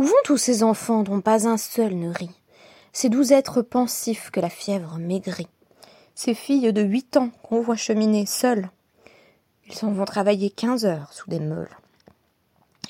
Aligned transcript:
Où 0.00 0.04
vont 0.04 0.14
tous 0.24 0.38
ces 0.38 0.62
enfants 0.62 1.02
dont 1.02 1.20
pas 1.20 1.46
un 1.46 1.58
seul 1.58 1.94
ne 1.94 2.08
rit? 2.08 2.30
Ces 2.94 3.10
doux 3.10 3.34
êtres 3.34 3.60
pensifs 3.60 4.30
que 4.30 4.40
la 4.40 4.48
fièvre 4.48 4.96
maigrit 4.96 5.50
Ces 6.14 6.32
filles 6.32 6.72
de 6.72 6.80
huit 6.80 7.18
ans 7.18 7.28
qu'on 7.42 7.60
voit 7.60 7.76
cheminer 7.76 8.24
seules 8.24 8.70
Ils 9.66 9.74
s'en 9.74 9.92
vont 9.92 10.06
travailler 10.06 10.48
quinze 10.48 10.86
heures 10.86 11.12
sous 11.12 11.28
des 11.28 11.38
meules. 11.38 11.76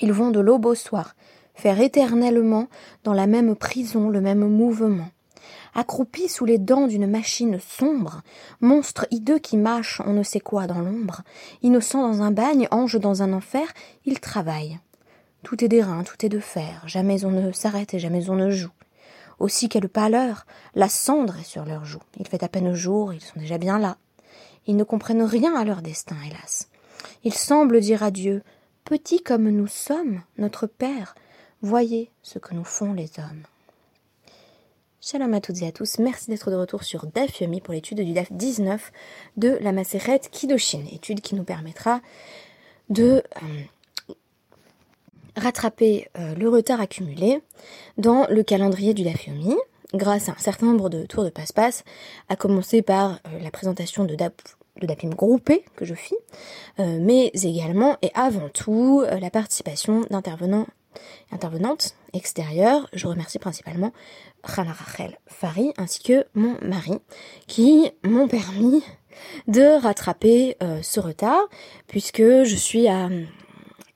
Ils 0.01 0.13
vont 0.13 0.31
de 0.31 0.39
l'aube 0.39 0.67
au 0.67 0.77
soir, 0.77 1.17
faire 1.57 1.81
éternellement 1.81 2.69
dans 3.03 3.13
la 3.13 3.27
même 3.27 3.57
prison 3.57 4.09
le 4.09 4.21
même 4.21 4.47
mouvement. 4.47 5.09
Accroupis 5.75 6.29
sous 6.29 6.45
les 6.45 6.59
dents 6.59 6.87
d'une 6.87 7.09
machine 7.09 7.59
sombre, 7.59 8.23
monstre 8.61 9.09
hideux 9.11 9.41
qui 9.41 9.57
mâche 9.57 10.01
on 10.07 10.13
ne 10.13 10.23
sait 10.23 10.39
quoi 10.39 10.69
dans 10.69 10.79
l'ombre, 10.79 11.23
innocent 11.63 12.01
dans 12.01 12.23
un 12.23 12.31
bagne, 12.31 12.69
ange 12.71 13.01
dans 13.01 13.21
un 13.25 13.33
enfer, 13.33 13.67
ils 14.05 14.21
travaillent. 14.21 14.79
Tout 15.43 15.65
est 15.65 15.69
d'airain, 15.69 16.05
tout 16.05 16.25
est 16.25 16.29
de 16.29 16.41
fer, 16.41 16.83
jamais 16.87 17.25
on 17.25 17.31
ne 17.31 17.53
s'arrête 17.53 17.95
et 17.95 17.99
jamais 17.99 18.29
on 18.29 18.35
ne 18.35 18.51
joue. 18.51 18.73
Aussi 19.39 19.71
quelle 19.71 19.89
pâleur, 19.89 20.47
la 20.75 20.89
cendre 20.91 21.39
est 21.39 21.45
sur 21.45 21.65
leurs 21.65 21.87
joues. 21.87 22.03
Il 22.19 22.29
fait 22.29 22.43
à 22.43 22.49
peine 22.49 22.75
jour, 22.75 23.15
ils 23.15 23.23
sont 23.23 23.41
déjà 23.41 23.57
bien 23.57 23.79
là. 23.79 23.97
Ils 24.67 24.77
ne 24.77 24.85
comprennent 24.85 25.23
rien 25.23 25.55
à 25.55 25.65
leur 25.65 25.81
destin, 25.81 26.17
hélas. 26.27 26.69
Ils 27.25 27.35
semblent 27.35 27.81
dire 27.81 28.03
à 28.03 28.11
Dieu, 28.11 28.43
Petit 28.85 29.23
comme 29.23 29.49
nous 29.49 29.67
sommes, 29.67 30.23
notre 30.37 30.67
Père, 30.67 31.15
voyez 31.63 32.11
ce 32.23 32.39
que 32.39 32.55
nous 32.55 32.65
font 32.65 32.93
les 32.93 33.11
hommes. 33.19 33.45
Shalom 35.01 35.33
à 35.33 35.41
toutes 35.41 35.63
et 35.63 35.67
à 35.67 35.73
tous, 35.73 35.99
merci 35.99 36.31
d'être 36.31 36.51
de 36.51 36.57
retour 36.57 36.83
sur 36.85 37.07
DAF 37.07 37.41
Yomi 37.41 37.63
pour 37.63 37.73
l'étude 37.73 38.01
du 38.01 38.13
DAF 38.13 38.31
19 38.33 38.93
de 39.39 39.57
la 39.63 39.73
Maseret 39.73 40.21
Kidoshin, 40.31 40.85
étude 40.93 41.23
qui 41.23 41.35
nous 41.35 41.45
permettra 41.45 42.03
de 42.91 43.23
euh, 43.43 43.47
rattraper 45.37 46.09
euh, 46.19 46.35
le 46.35 46.49
retard 46.49 46.81
accumulé 46.81 47.41
dans 47.99 48.27
le 48.29 48.43
calendrier 48.43 48.95
du 48.95 49.03
DAF 49.03 49.27
Yomi 49.27 49.57
grâce 49.95 50.29
à 50.29 50.33
un 50.33 50.39
certain 50.39 50.67
nombre 50.67 50.89
de 50.89 51.05
tours 51.05 51.25
de 51.25 51.31
passe-passe, 51.31 51.83
à 52.29 52.37
commencer 52.37 52.81
par 52.81 53.19
euh, 53.27 53.39
la 53.43 53.51
présentation 53.51 54.05
de 54.05 54.15
DAP 54.15 54.41
de 54.81 54.87
dapim 54.87 55.11
groupé 55.11 55.65
que 55.77 55.85
je 55.85 55.95
fis, 55.95 56.17
mais 56.79 57.27
également 57.35 57.99
et 58.01 58.11
avant 58.15 58.49
tout 58.49 59.05
la 59.21 59.29
participation 59.29 60.07
d'intervenants 60.09 60.67
intervenantes 61.33 61.97
extérieures. 62.13 62.89
Je 62.93 63.07
remercie 63.07 63.39
principalement 63.39 63.93
Rana 64.43 64.73
Rachel 64.73 65.19
Fari 65.27 65.73
ainsi 65.77 66.03
que 66.03 66.25
mon 66.35 66.57
mari 66.63 66.99
qui 67.47 67.91
m'ont 68.05 68.29
permis 68.29 68.83
de 69.49 69.81
rattraper 69.81 70.57
euh, 70.63 70.81
ce 70.83 71.01
retard 71.01 71.49
puisque 71.87 72.23
je 72.23 72.57
suis 72.57 72.89
à 72.89 73.09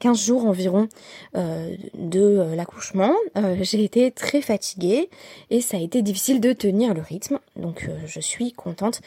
15 0.05 0.23
jours 0.23 0.45
environ 0.45 0.89
euh, 1.35 1.75
de 1.95 2.21
euh, 2.21 2.55
l'accouchement. 2.55 3.15
J'ai 3.63 3.83
été 3.83 4.11
très 4.11 4.43
fatiguée 4.43 5.09
et 5.49 5.63
ça 5.63 5.79
a 5.79 5.81
été 5.81 6.03
difficile 6.03 6.43
de 6.43 6.53
tenir 6.53 6.93
le 6.93 7.01
rythme. 7.01 7.39
Donc 7.57 7.89
je 8.05 8.21
suis 8.21 8.53
contente 8.53 9.01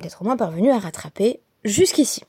d'être 0.00 0.20
au 0.20 0.26
moins 0.26 0.36
parvenue 0.36 0.70
à 0.70 0.78
rattraper 0.78 1.40
jusqu'ici. 1.64 2.24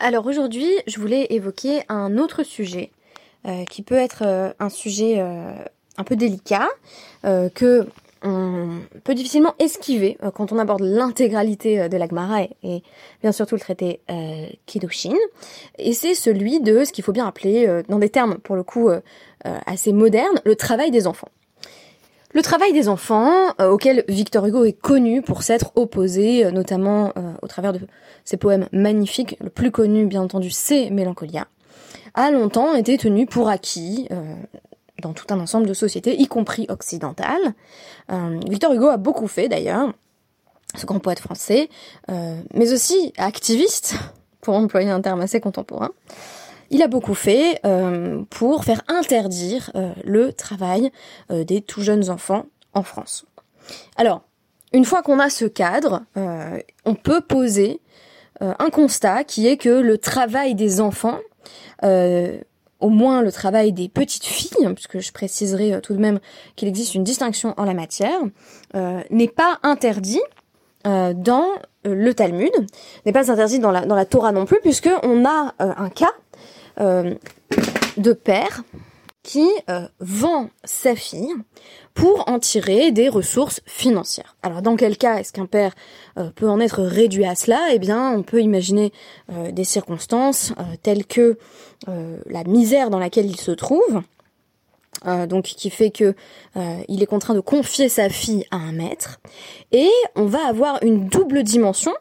Alors 0.00 0.26
aujourd'hui, 0.26 0.70
je 0.86 1.00
voulais 1.00 1.26
évoquer 1.30 1.82
un 1.88 2.18
autre 2.18 2.44
sujet 2.44 2.92
euh, 3.46 3.64
qui 3.64 3.82
peut 3.82 3.96
être 3.96 4.22
euh, 4.24 4.52
un 4.60 4.68
sujet 4.68 5.16
euh, 5.18 5.52
un 5.96 6.04
peu 6.04 6.14
délicat 6.14 6.68
que 7.54 7.86
on 8.22 8.80
peut 9.04 9.14
difficilement 9.14 9.54
esquiver 9.58 10.16
quand 10.34 10.52
on 10.52 10.58
aborde 10.58 10.82
l'intégralité 10.82 11.88
de 11.88 11.96
l'Agmara 11.96 12.42
et, 12.42 12.50
et, 12.62 12.82
bien 13.22 13.32
sûr 13.32 13.46
tout 13.46 13.54
le 13.56 13.60
traité 13.60 14.00
Kiddushin. 14.66 15.14
Et 15.78 15.92
c'est 15.92 16.14
celui 16.14 16.60
de 16.60 16.84
ce 16.84 16.92
qu'il 16.92 17.04
faut 17.04 17.12
bien 17.12 17.26
appeler, 17.26 17.82
dans 17.88 17.98
des 17.98 18.08
termes 18.08 18.38
pour 18.38 18.54
le 18.54 18.62
coup 18.62 18.88
assez 19.44 19.92
modernes, 19.92 20.40
le 20.44 20.54
travail 20.54 20.90
des 20.92 21.08
enfants. 21.08 21.28
Le 22.34 22.42
travail 22.42 22.74
des 22.74 22.90
enfants, 22.90 23.54
euh, 23.58 23.70
auquel 23.70 24.04
Victor 24.06 24.44
Hugo 24.44 24.64
est 24.64 24.78
connu 24.78 25.22
pour 25.22 25.42
s'être 25.42 25.72
opposé, 25.76 26.44
euh, 26.44 26.50
notamment 26.50 27.10
euh, 27.16 27.27
au 27.42 27.46
travers 27.46 27.72
de 27.72 27.80
ses 28.24 28.36
poèmes 28.36 28.68
magnifiques, 28.72 29.36
le 29.40 29.50
plus 29.50 29.70
connu 29.70 30.06
bien 30.06 30.22
entendu 30.22 30.50
c'est 30.50 30.90
Mélancolia, 30.90 31.46
a 32.14 32.30
longtemps 32.30 32.74
été 32.74 32.96
tenu 32.98 33.26
pour 33.26 33.48
acquis 33.48 34.08
dans 35.02 35.12
tout 35.12 35.26
un 35.32 35.38
ensemble 35.38 35.66
de 35.66 35.74
sociétés, 35.74 36.20
y 36.20 36.26
compris 36.26 36.66
occidentales. 36.68 37.54
Victor 38.48 38.72
Hugo 38.72 38.88
a 38.88 38.96
beaucoup 38.96 39.28
fait 39.28 39.48
d'ailleurs, 39.48 39.92
ce 40.74 40.86
grand 40.86 40.98
poète 40.98 41.20
français, 41.20 41.68
mais 42.08 42.72
aussi 42.72 43.12
activiste, 43.18 43.94
pour 44.40 44.54
employer 44.54 44.90
un 44.90 45.00
terme 45.00 45.20
assez 45.20 45.40
contemporain 45.40 45.90
il 46.70 46.82
a 46.82 46.88
beaucoup 46.88 47.14
fait 47.14 47.60
euh, 47.64 48.22
pour 48.30 48.64
faire 48.64 48.82
interdire 48.88 49.70
euh, 49.74 49.92
le 50.04 50.32
travail 50.32 50.90
euh, 51.30 51.44
des 51.44 51.62
tout 51.62 51.82
jeunes 51.82 52.10
enfants 52.10 52.46
en 52.74 52.82
France. 52.82 53.24
Alors, 53.96 54.22
une 54.72 54.84
fois 54.84 55.02
qu'on 55.02 55.18
a 55.18 55.30
ce 55.30 55.44
cadre, 55.44 56.02
on 56.84 56.94
peut 56.94 57.20
poser 57.20 57.80
un 58.40 58.70
constat 58.70 59.24
qui 59.24 59.46
est 59.46 59.56
que 59.56 59.68
le 59.68 59.98
travail 59.98 60.54
des 60.54 60.80
enfants, 60.80 61.18
au 61.82 62.88
moins 62.88 63.22
le 63.22 63.32
travail 63.32 63.72
des 63.72 63.88
petites 63.88 64.26
filles, 64.26 64.68
puisque 64.74 65.00
je 65.00 65.12
préciserai 65.12 65.80
tout 65.82 65.94
de 65.94 65.98
même 65.98 66.20
qu'il 66.54 66.68
existe 66.68 66.94
une 66.94 67.04
distinction 67.04 67.54
en 67.56 67.64
la 67.64 67.74
matière, 67.74 68.20
n'est 69.10 69.28
pas 69.28 69.58
interdit 69.62 70.20
dans 70.84 71.48
le 71.84 72.12
Talmud, 72.12 72.52
n'est 73.06 73.12
pas 73.12 73.30
interdit 73.30 73.58
dans 73.58 73.70
la, 73.70 74.04
Torah 74.04 74.32
non 74.32 74.44
plus, 74.44 74.60
puisque 74.60 74.90
on 75.02 75.24
a 75.24 75.54
un 75.58 75.88
cas 75.88 76.12
euh, 76.80 77.14
de 77.96 78.12
père 78.12 78.62
qui 79.28 79.46
euh, 79.68 79.86
vend 80.00 80.48
sa 80.64 80.94
fille 80.96 81.34
pour 81.92 82.28
en 82.28 82.38
tirer 82.38 82.92
des 82.92 83.10
ressources 83.10 83.60
financières. 83.66 84.36
Alors 84.42 84.62
dans 84.62 84.74
quel 84.74 84.96
cas 84.96 85.18
est-ce 85.18 85.34
qu'un 85.34 85.44
père 85.44 85.74
euh, 86.16 86.30
peut 86.34 86.48
en 86.48 86.60
être 86.60 86.82
réduit 86.82 87.26
à 87.26 87.34
cela? 87.34 87.60
Eh 87.72 87.78
bien, 87.78 88.10
on 88.10 88.22
peut 88.22 88.40
imaginer 88.40 88.90
des 89.52 89.64
circonstances 89.64 90.52
telles 90.82 91.04
que 91.04 91.38
la 91.86 92.44
misère 92.44 92.88
dans 92.88 92.98
laquelle 92.98 93.26
il 93.26 93.38
se 93.38 93.50
trouve, 93.50 94.02
donc 95.04 95.44
qui 95.44 95.70
fait 95.70 95.90
que 95.90 96.14
il 96.88 97.02
est 97.02 97.06
contraint 97.06 97.34
de 97.34 97.40
confier 97.40 97.88
sa 97.88 98.08
fille 98.08 98.46
à 98.50 98.56
un 98.56 98.72
maître, 98.72 99.20
et 99.72 99.90
on 100.16 100.24
va 100.24 100.46
avoir 100.46 100.82
une 100.82 101.08
double 101.08 101.42
dimension 101.42 101.92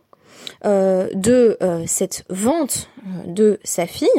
euh, 0.66 1.10
de 1.14 1.56
euh, 1.62 1.84
cette 1.86 2.26
vente 2.30 2.90
euh, 3.06 3.28
de 3.28 3.60
sa 3.64 3.86
fille, 3.86 4.10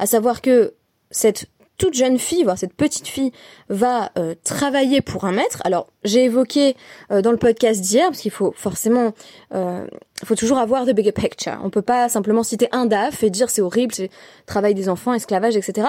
à 0.00 0.06
savoir 0.06 0.42
que 0.42 0.74
cette 1.12 1.46
toute 1.76 1.94
jeune 1.94 2.18
fille, 2.18 2.44
voire 2.44 2.58
cette 2.58 2.74
petite 2.74 3.08
fille, 3.08 3.32
va 3.68 4.12
travailler 4.44 5.00
pour 5.00 5.24
un 5.24 5.32
maître. 5.32 5.60
Alors, 5.64 5.88
j'ai 6.04 6.24
évoqué 6.24 6.76
dans 7.10 7.30
le 7.30 7.36
podcast 7.36 7.80
d'hier, 7.80 8.08
parce 8.08 8.20
qu'il 8.20 8.30
faut 8.30 8.52
forcément, 8.56 9.12
il 9.52 9.88
faut 10.24 10.36
toujours 10.36 10.58
avoir 10.58 10.86
de 10.86 10.92
bigger 10.92 11.12
picture. 11.12 11.58
On 11.64 11.70
peut 11.70 11.82
pas 11.82 12.08
simplement 12.08 12.42
citer 12.42 12.68
un 12.72 12.86
DAF 12.86 13.22
et 13.22 13.30
dire 13.30 13.50
c'est 13.50 13.62
horrible, 13.62 13.94
c'est 13.94 14.10
travail 14.46 14.74
des 14.74 14.88
enfants, 14.88 15.14
esclavage, 15.14 15.56
etc. 15.56 15.88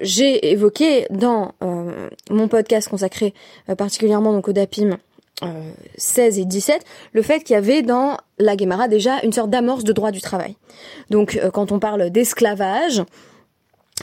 j'ai 0.00 0.50
évoqué 0.50 1.06
dans 1.10 1.52
mon 2.30 2.48
podcast 2.48 2.88
consacré 2.88 3.34
particulièrement 3.76 4.32
donc 4.32 4.48
au 4.48 4.52
DAPIM 4.52 4.98
16 5.96 6.38
et 6.38 6.44
17, 6.44 6.84
le 7.12 7.22
fait 7.22 7.40
qu'il 7.40 7.54
y 7.54 7.56
avait 7.56 7.82
dans 7.82 8.16
la 8.38 8.56
Guémara 8.56 8.88
déjà 8.88 9.20
une 9.22 9.32
sorte 9.32 9.50
d'amorce 9.50 9.84
de 9.84 9.92
droit 9.92 10.10
du 10.10 10.20
travail. 10.20 10.56
Donc 11.10 11.36
euh, 11.36 11.50
quand 11.50 11.72
on 11.72 11.78
parle 11.78 12.10
d'esclavage, 12.10 13.02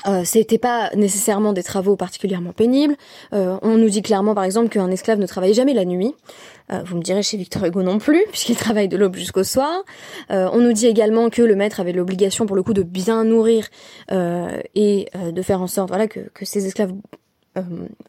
euh, 0.08 0.22
c'était 0.24 0.58
pas 0.58 0.92
nécessairement 0.96 1.54
des 1.54 1.64
travaux 1.64 1.96
particulièrement 1.96 2.52
pénibles. 2.52 2.96
Euh, 3.34 3.58
on 3.62 3.78
nous 3.78 3.90
dit 3.90 4.02
clairement, 4.02 4.36
par 4.36 4.44
exemple, 4.44 4.70
qu'un 4.70 4.92
esclave 4.92 5.20
ne 5.20 5.26
travaillait 5.26 5.54
jamais 5.54 5.74
la 5.74 5.86
nuit. 5.86 6.14
Euh, 6.72 6.82
vous 6.86 6.98
me 6.98 7.02
direz 7.02 7.24
chez 7.24 7.38
Victor 7.38 7.66
Hugo 7.66 7.84
non 7.84 7.98
plus, 7.98 8.24
puisqu'il 8.32 8.56
travaille 8.56 8.88
de 8.88 8.98
l'aube 8.98 9.16
jusqu'au 9.16 9.44
soir. 9.44 9.84
on 10.30 10.60
nous 10.60 10.74
dit 10.74 10.88
également 10.88 11.30
que 11.30 11.42
le 11.42 11.56
maître 11.56 11.80
avait 11.80 11.94
l'obligation, 11.94 12.46
pour 12.46 12.56
le 12.56 12.64
coup, 12.64 12.74
de 12.74 12.84
bien 12.84 13.24
nourrir 13.24 13.68
et 14.12 15.10
de 15.16 15.42
faire 15.42 15.62
en 15.62 15.68
sorte, 15.68 15.90
voilà, 15.90 16.08
que, 16.08 16.20
que 16.34 16.46
ses 16.46 16.66
esclaves 16.66 16.94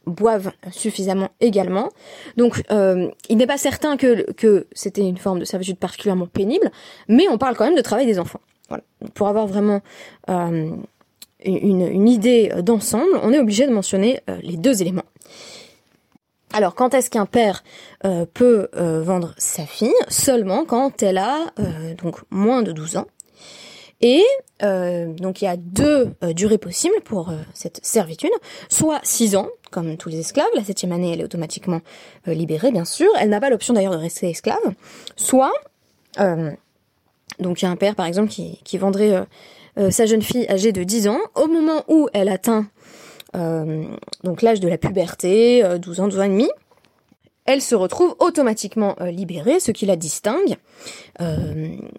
boivent 0.06 0.50
suffisamment 0.72 1.28
également. 1.40 1.90
Donc, 2.36 2.62
il 2.70 3.36
n'est 3.36 3.46
pas 3.46 3.58
certain 3.58 3.96
que, 3.96 4.30
que 4.32 4.66
c'était 4.72 5.02
une 5.02 5.18
forme 5.18 5.38
de 5.38 5.44
servitude 5.44 5.78
particulièrement 5.78 6.26
pénible, 6.26 6.70
mais 7.08 7.28
on 7.28 7.38
parle 7.38 7.56
quand 7.56 7.64
même 7.64 7.76
de 7.76 7.82
travail 7.82 8.06
des 8.06 8.18
enfants. 8.18 8.40
Voilà. 8.68 8.82
Pour 9.14 9.28
avoir 9.28 9.46
vraiment 9.46 9.80
une, 11.46 12.08
idée 12.08 12.52
d'ensemble, 12.62 13.18
on 13.22 13.32
est 13.32 13.38
obligé 13.38 13.66
de 13.66 13.72
mentionner 13.72 14.20
les 14.42 14.56
deux 14.56 14.82
éléments. 14.82 15.04
Alors, 16.56 16.74
quand 16.74 16.94
est-ce 16.94 17.10
qu'un 17.10 17.26
père 17.26 17.62
euh, 18.06 18.24
peut 18.32 18.68
euh, 18.76 19.02
vendre 19.02 19.34
sa 19.36 19.66
fille? 19.66 19.92
Seulement 20.08 20.64
quand 20.64 21.02
elle 21.02 21.18
a 21.18 21.52
euh, 21.58 21.94
donc 22.02 22.20
moins 22.30 22.62
de 22.62 22.72
12 22.72 22.96
ans. 22.96 23.06
Et 24.00 24.22
donc 24.60 25.42
il 25.42 25.46
y 25.46 25.48
a 25.48 25.56
deux 25.56 26.14
durées 26.34 26.58
possibles 26.58 27.00
pour 27.04 27.30
cette 27.54 27.84
servitude, 27.84 28.30
soit 28.68 29.00
6 29.02 29.36
ans, 29.36 29.48
comme 29.70 29.96
tous 29.96 30.10
les 30.10 30.20
esclaves, 30.20 30.46
la 30.54 30.64
septième 30.64 30.92
année 30.92 31.12
elle 31.12 31.20
est 31.20 31.24
automatiquement 31.24 31.80
libérée 32.26 32.72
bien 32.72 32.84
sûr, 32.84 33.08
elle 33.18 33.30
n'a 33.30 33.40
pas 33.40 33.48
l'option 33.48 33.72
d'ailleurs 33.72 33.92
de 33.92 33.98
rester 33.98 34.28
esclave, 34.28 34.74
soit 35.16 35.52
donc 36.18 37.62
il 37.62 37.64
y 37.64 37.68
a 37.68 37.70
un 37.70 37.76
père 37.76 37.94
par 37.94 38.04
exemple 38.04 38.30
qui 38.30 38.78
vendrait 38.78 39.26
sa 39.90 40.06
jeune 40.06 40.22
fille 40.22 40.46
âgée 40.48 40.72
de 40.72 40.82
10 40.82 41.08
ans, 41.08 41.20
au 41.34 41.48
moment 41.48 41.84
où 41.88 42.08
elle 42.14 42.28
atteint 42.28 42.66
euh, 43.36 43.84
donc 44.24 44.42
l'âge 44.42 44.60
de 44.60 44.68
la 44.68 44.78
puberté, 44.78 45.62
12 45.78 46.00
euh, 46.00 46.02
ans, 46.02 46.08
12 46.08 46.20
ans 46.20 46.22
et 46.22 46.28
demi, 46.28 46.48
elle 47.44 47.62
se 47.62 47.74
retrouve 47.74 48.14
automatiquement 48.18 48.96
euh, 49.00 49.10
libérée, 49.10 49.60
ce 49.60 49.70
qui 49.70 49.86
la 49.86 49.96
distingue 49.96 50.56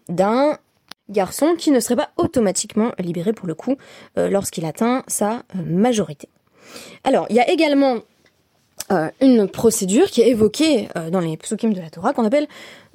d'un 0.09 0.57
garçon 1.09 1.56
qui 1.57 1.71
ne 1.71 1.79
serait 1.79 1.95
pas 1.95 2.09
automatiquement 2.18 2.91
libéré 3.00 3.33
pour 3.33 3.47
le 3.47 3.56
coup 3.56 3.77
lorsqu'il 4.15 4.65
atteint 4.65 5.03
sa 5.07 5.44
majorité. 5.56 6.30
Alors, 7.03 7.25
il 7.30 7.35
y 7.35 7.39
a 7.39 7.50
également 7.50 8.00
une 9.21 9.47
procédure 9.47 10.07
qui 10.07 10.21
est 10.21 10.30
évoquée 10.30 10.89
dans 11.12 11.21
les 11.21 11.38
psukim 11.38 11.73
de 11.73 11.81
la 11.81 11.89
Torah 11.89 12.13
qu'on 12.13 12.25
appelle 12.25 12.47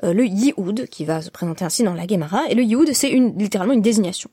le 0.02 0.25
Yihoud, 0.25 0.87
qui 0.88 1.05
va 1.05 1.23
se 1.23 1.31
présenter 1.31 1.64
ainsi 1.64 1.82
dans 1.82 1.94
la 1.94 2.06
Gemara. 2.06 2.43
Et 2.50 2.55
le 2.55 2.62
Yihoud, 2.62 2.93
c'est 2.93 3.11
littéralement 3.11 3.75
une 3.75 3.82
désignation. 3.82 4.31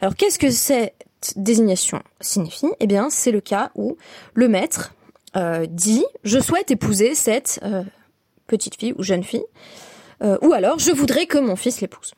Alors, 0.00 0.14
qu'est-ce 0.16 0.38
que 0.38 0.50
c'est 0.50 0.94
désignation 1.36 2.02
signifie? 2.20 2.68
Eh 2.80 2.86
bien, 2.86 3.10
c'est 3.10 3.30
le 3.30 3.40
cas 3.40 3.70
où 3.74 3.96
le 4.34 4.48
maître 4.48 4.94
euh, 5.36 5.66
dit 5.66 6.04
je 6.24 6.40
souhaite 6.40 6.70
épouser 6.70 7.14
cette 7.14 7.60
euh, 7.62 7.84
petite 8.46 8.76
fille 8.76 8.94
ou 8.98 9.02
jeune 9.02 9.22
fille, 9.22 9.44
euh, 10.22 10.38
ou 10.42 10.52
alors 10.52 10.78
je 10.78 10.90
voudrais 10.90 11.26
que 11.26 11.38
mon 11.38 11.56
fils 11.56 11.80
l'épouse. 11.80 12.14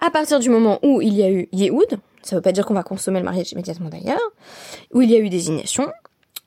À 0.00 0.10
partir 0.10 0.38
du 0.38 0.48
moment 0.48 0.78
où 0.82 1.02
il 1.02 1.14
y 1.14 1.22
a 1.22 1.30
eu 1.30 1.48
Yehoud, 1.52 1.98
ça 2.22 2.36
veut 2.36 2.42
pas 2.42 2.52
dire 2.52 2.64
qu'on 2.64 2.74
va 2.74 2.82
consommer 2.82 3.18
le 3.18 3.24
mariage 3.24 3.52
immédiatement 3.52 3.88
d'ailleurs, 3.88 4.20
où 4.92 5.02
il 5.02 5.10
y 5.10 5.16
a 5.16 5.18
eu 5.18 5.28
désignation, 5.28 5.90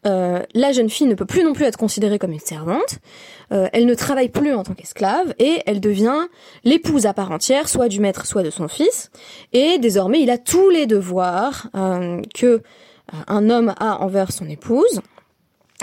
euh, 0.05 0.43
la 0.53 0.71
jeune 0.71 0.89
fille 0.89 1.07
ne 1.07 1.15
peut 1.15 1.25
plus 1.25 1.43
non 1.43 1.53
plus 1.53 1.65
être 1.65 1.77
considérée 1.77 2.19
comme 2.19 2.31
une 2.31 2.39
servante, 2.39 2.99
euh, 3.51 3.67
elle 3.73 3.85
ne 3.85 3.93
travaille 3.95 4.29
plus 4.29 4.53
en 4.53 4.63
tant 4.63 4.73
qu'esclave 4.73 5.33
et 5.39 5.61
elle 5.65 5.79
devient 5.79 6.27
l'épouse 6.63 7.05
à 7.05 7.13
part 7.13 7.31
entière, 7.31 7.69
soit 7.69 7.87
du 7.87 7.99
maître, 7.99 8.25
soit 8.25 8.43
de 8.43 8.49
son 8.49 8.67
fils. 8.67 9.11
Et 9.53 9.77
désormais, 9.79 10.21
il 10.21 10.29
a 10.29 10.37
tous 10.37 10.69
les 10.69 10.85
devoirs 10.85 11.69
euh, 11.75 12.21
que 12.33 12.61
un 13.27 13.49
homme 13.49 13.73
a 13.79 14.01
envers 14.01 14.31
son 14.31 14.47
épouse. 14.47 15.01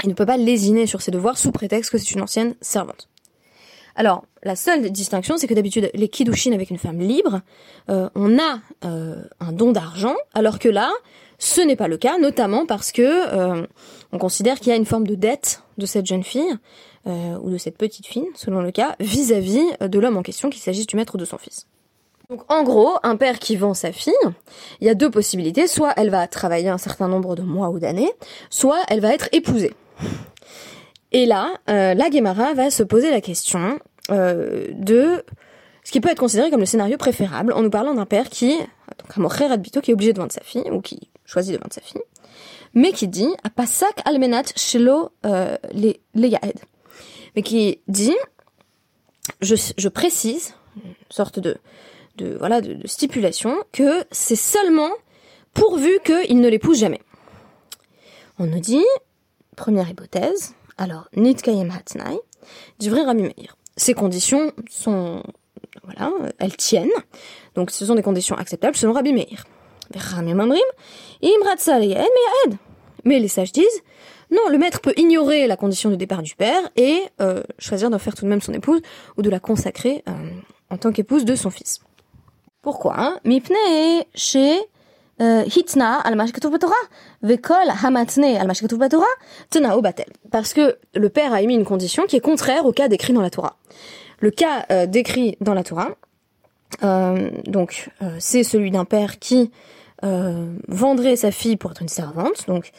Il 0.05 0.08
ne 0.08 0.14
peut 0.14 0.26
pas 0.26 0.38
lésiner 0.38 0.87
sur 0.87 1.02
ses 1.02 1.11
devoirs 1.11 1.37
sous 1.37 1.52
prétexte 1.52 1.90
que 1.90 1.99
c'est 1.99 2.12
une 2.12 2.22
ancienne 2.22 2.55
servante. 2.61 3.08
Alors, 3.94 4.25
la 4.43 4.56
seule 4.56 4.90
distinction, 4.90 5.37
c'est 5.37 5.46
que 5.46 5.52
d'habitude, 5.52 5.90
les 5.93 6.08
kiddushin 6.08 6.52
avec 6.52 6.70
une 6.70 6.78
femme 6.78 6.99
libre, 6.99 7.43
on 7.88 8.38
a 8.38 8.61
un 8.82 9.52
don 9.52 9.72
d'argent, 9.72 10.14
alors 10.32 10.58
que 10.58 10.70
là, 10.70 10.90
ce 11.41 11.63
n'est 11.63 11.75
pas 11.75 11.89
le 11.89 11.97
cas, 11.97 12.19
notamment 12.19 12.67
parce 12.67 12.93
que 12.93 13.03
euh, 13.03 13.67
on 14.13 14.19
considère 14.19 14.61
qu'il 14.61 14.69
y 14.69 14.73
a 14.73 14.77
une 14.77 14.85
forme 14.85 15.07
de 15.07 15.15
dette 15.15 15.63
de 15.79 15.87
cette 15.87 16.05
jeune 16.05 16.23
fille 16.23 16.55
euh, 17.07 17.39
ou 17.43 17.51
de 17.51 17.57
cette 17.57 17.79
petite 17.79 18.07
fille, 18.07 18.29
selon 18.35 18.61
le 18.61 18.71
cas, 18.71 18.95
vis-à-vis 19.01 19.65
de 19.81 19.99
l'homme 19.99 20.19
en 20.19 20.23
question, 20.23 20.51
qu'il 20.51 20.61
s'agisse 20.61 20.87
du 20.87 20.97
maître 20.97 21.15
ou 21.15 21.19
de 21.19 21.25
son 21.25 21.39
fils. 21.39 21.67
Donc 22.29 22.43
en 22.53 22.63
gros, 22.63 22.93
un 23.03 23.17
père 23.17 23.39
qui 23.39 23.57
vend 23.57 23.73
sa 23.73 23.91
fille, 23.91 24.13
il 24.83 24.87
y 24.87 24.91
a 24.91 24.95
deux 24.95 25.11
possibilités. 25.11 25.67
Soit 25.67 25.95
elle 25.97 26.11
va 26.11 26.29
travailler 26.29 26.69
un 26.69 26.79
certain 26.79 27.09
nombre 27.09 27.35
de 27.35 27.43
mois 27.43 27.71
ou 27.71 27.79
d'années, 27.79 28.13
soit 28.51 28.81
elle 28.89 29.01
va 29.01 29.15
être 29.15 29.31
épousée. 29.33 29.73
Et 31.13 31.25
là, 31.25 31.55
euh, 31.71 31.95
la 31.95 32.11
Guémara 32.11 32.53
va 32.53 32.71
se 32.71 32.83
poser 32.83 33.11
la 33.11 33.21
question 33.21 33.79
de 34.11 35.25
ce 35.85 35.93
qui 35.93 36.01
peut 36.01 36.11
être 36.11 36.19
considéré 36.19 36.51
comme 36.51 36.61
le 36.61 36.67
scénario 36.67 36.97
préférable 36.97 37.53
en 37.53 37.63
nous 37.63 37.71
parlant 37.71 37.95
d'un 37.95 38.07
père 38.07 38.29
qui, 38.29 38.59
donc 38.59 39.17
un 39.17 39.21
mocher 39.21 39.47
qui 39.83 39.91
est 39.91 39.95
obligé 39.95 40.13
de 40.13 40.19
vendre 40.19 40.33
sa 40.33 40.41
fille, 40.41 40.69
ou 40.71 40.81
qui 40.81 41.10
choisi 41.31 41.53
de 41.53 41.59
vendre 41.59 41.73
sa 41.73 41.81
fille, 41.81 42.03
mais 42.75 42.93
qui 42.93 43.09
dit 43.09 43.29
à 43.44 43.50
Pasak 43.50 44.03
almenat 44.05 44.44
shelo 44.56 45.11
euh, 45.25 45.56
les 45.73 46.00
yaed, 46.15 46.59
mais 47.37 47.43
qui 47.43 47.81
dit 47.87 48.17
je, 49.41 49.88
précise 49.88 50.55
une 50.77 50.94
sorte 51.09 51.38
de 51.38 51.56
de 52.17 52.37
voilà 52.38 52.61
de, 52.61 52.87
stipulation 52.87 53.56
que 53.73 54.05
c'est 54.11 54.37
seulement 54.37 54.91
pourvu 55.55 56.00
qu'il 56.05 56.41
ne 56.41 56.49
l'épouse 56.49 56.81
jamais. 56.81 57.00
On 58.38 58.47
nous 58.47 58.61
dit 58.61 58.85
première 59.56 59.88
hypothèse 59.88 60.55
alors 60.79 61.09
nit 61.15 61.37
kayem 61.37 61.71
hatnai 61.71 62.19
du 62.81 62.91
vrai 62.91 63.05
Rami 63.05 63.23
Meir. 63.23 63.56
Ces 63.77 63.94
conditions 63.94 64.53
sont 64.69 65.23
voilà, 65.85 66.12
elles 66.38 66.56
tiennent. 66.56 66.91
Donc 67.55 67.71
ce 67.71 67.87
sont 67.87 67.94
des 67.94 68.03
conditions 68.03 68.37
acceptables 68.37 68.77
selon 68.77 68.93
Rabbi 68.93 69.12
Meir. 69.12 69.44
Mais 73.05 73.19
les 73.19 73.29
sages 73.29 73.53
disent, 73.53 73.83
non, 74.31 74.49
le 74.49 74.59
maître 74.59 74.81
peut 74.81 74.95
ignorer 74.97 75.47
la 75.47 75.57
condition 75.57 75.91
de 75.91 75.97
départ 75.97 76.23
du 76.23 76.37
père 76.37 76.63
et 76.77 77.03
euh, 77.21 77.43
choisir 77.59 77.91
d'en 77.91 77.99
faire 77.99 78.15
tout 78.15 78.25
de 78.25 78.31
même 78.31 78.41
son 78.41 78.53
épouse 78.53 78.81
ou 79.17 79.23
de 79.23 79.31
la 79.31 79.41
consacrer 79.41 80.05
euh, 80.09 80.13
en 80.71 80.77
tant 80.77 80.93
qu'épouse 80.93 81.25
de 81.25 81.35
son 81.35 81.51
fils. 81.51 81.81
Pourquoi 82.63 82.95
hein? 82.99 83.19
chez 84.15 84.57
euh, 85.21 85.45
hitna 85.45 85.97
al 85.97 86.17
vekol 87.23 87.57
hamatne 87.83 88.25
al 88.25 88.53
Parce 90.31 90.55
que 90.55 90.79
le 90.95 91.09
père 91.09 91.33
a 91.33 91.43
émis 91.43 91.55
une 91.55 91.65
condition 91.65 92.07
qui 92.07 92.17
est 92.17 92.21
contraire 92.21 92.67
au 92.67 92.73
cas 92.73 92.87
décrit 92.89 93.13
dans 93.13 93.23
la 93.23 93.31
Torah. 93.31 93.57
Le 94.21 94.31
cas 94.31 94.87
décrit 94.87 95.39
dans 95.41 95.55
la 95.55 95.65
Torah, 95.65 95.97
donc 97.47 97.91
c'est 98.19 98.45
celui 98.45 98.71
d'un 98.71 98.85
père 98.85 99.19
qui 99.19 99.51
euh, 100.02 100.47
vendrait 100.69 101.17
sa 101.17 101.31
fille 101.31 101.56
pour 101.56 101.73
être 101.73 101.82
une 101.82 101.88
servante, 101.88 102.47
donc 102.49 102.70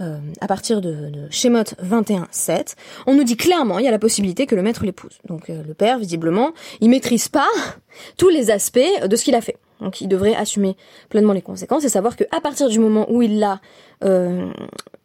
euh, 0.00 0.18
à 0.40 0.46
partir 0.46 0.80
de, 0.80 1.10
de 1.10 1.30
Shemot 1.30 1.62
21.7, 1.82 2.74
on 3.06 3.14
nous 3.14 3.24
dit 3.24 3.36
clairement 3.36 3.78
il 3.78 3.84
y 3.84 3.88
a 3.88 3.90
la 3.90 3.98
possibilité 3.98 4.46
que 4.46 4.54
le 4.54 4.62
maître 4.62 4.84
l'épouse. 4.84 5.18
Donc 5.28 5.50
euh, 5.50 5.62
le 5.66 5.74
père, 5.74 5.98
visiblement, 5.98 6.52
il 6.80 6.88
maîtrise 6.88 7.28
pas 7.28 7.48
tous 8.16 8.30
les 8.30 8.50
aspects 8.50 8.80
de 9.06 9.14
ce 9.14 9.24
qu'il 9.24 9.34
a 9.34 9.42
fait. 9.42 9.58
Donc 9.80 10.00
il 10.00 10.08
devrait 10.08 10.34
assumer 10.34 10.76
pleinement 11.10 11.34
les 11.34 11.42
conséquences 11.42 11.84
et 11.84 11.90
savoir 11.90 12.16
que 12.16 12.24
à 12.34 12.40
partir 12.40 12.68
du 12.68 12.78
moment 12.78 13.06
où 13.10 13.22
il 13.22 13.38
l'a 13.38 13.60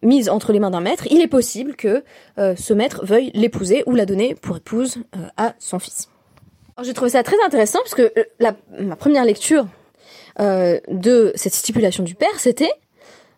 mise 0.01 0.29
entre 0.29 0.53
les 0.53 0.59
mains 0.59 0.71
d'un 0.71 0.79
maître, 0.79 1.05
il 1.11 1.19
est 1.19 1.27
possible 1.27 1.75
que 1.75 2.03
ce 2.37 2.73
maître 2.73 3.05
veuille 3.05 3.31
l'épouser 3.33 3.83
ou 3.87 3.95
la 3.95 4.05
donner 4.05 4.35
pour 4.35 4.55
épouse 4.57 4.99
à 5.35 5.53
son 5.59 5.79
fils. 5.79 6.09
J'ai 6.81 6.93
trouvé 6.93 7.11
ça 7.11 7.23
très 7.23 7.35
intéressant 7.45 7.79
parce 7.79 7.95
que 7.95 8.13
la, 8.39 8.53
ma 8.79 8.95
première 8.95 9.23
lecture 9.25 9.65
euh, 10.39 10.79
de 10.89 11.31
cette 11.35 11.53
stipulation 11.53 12.03
du 12.03 12.15
père, 12.15 12.37
c'était 12.39 12.71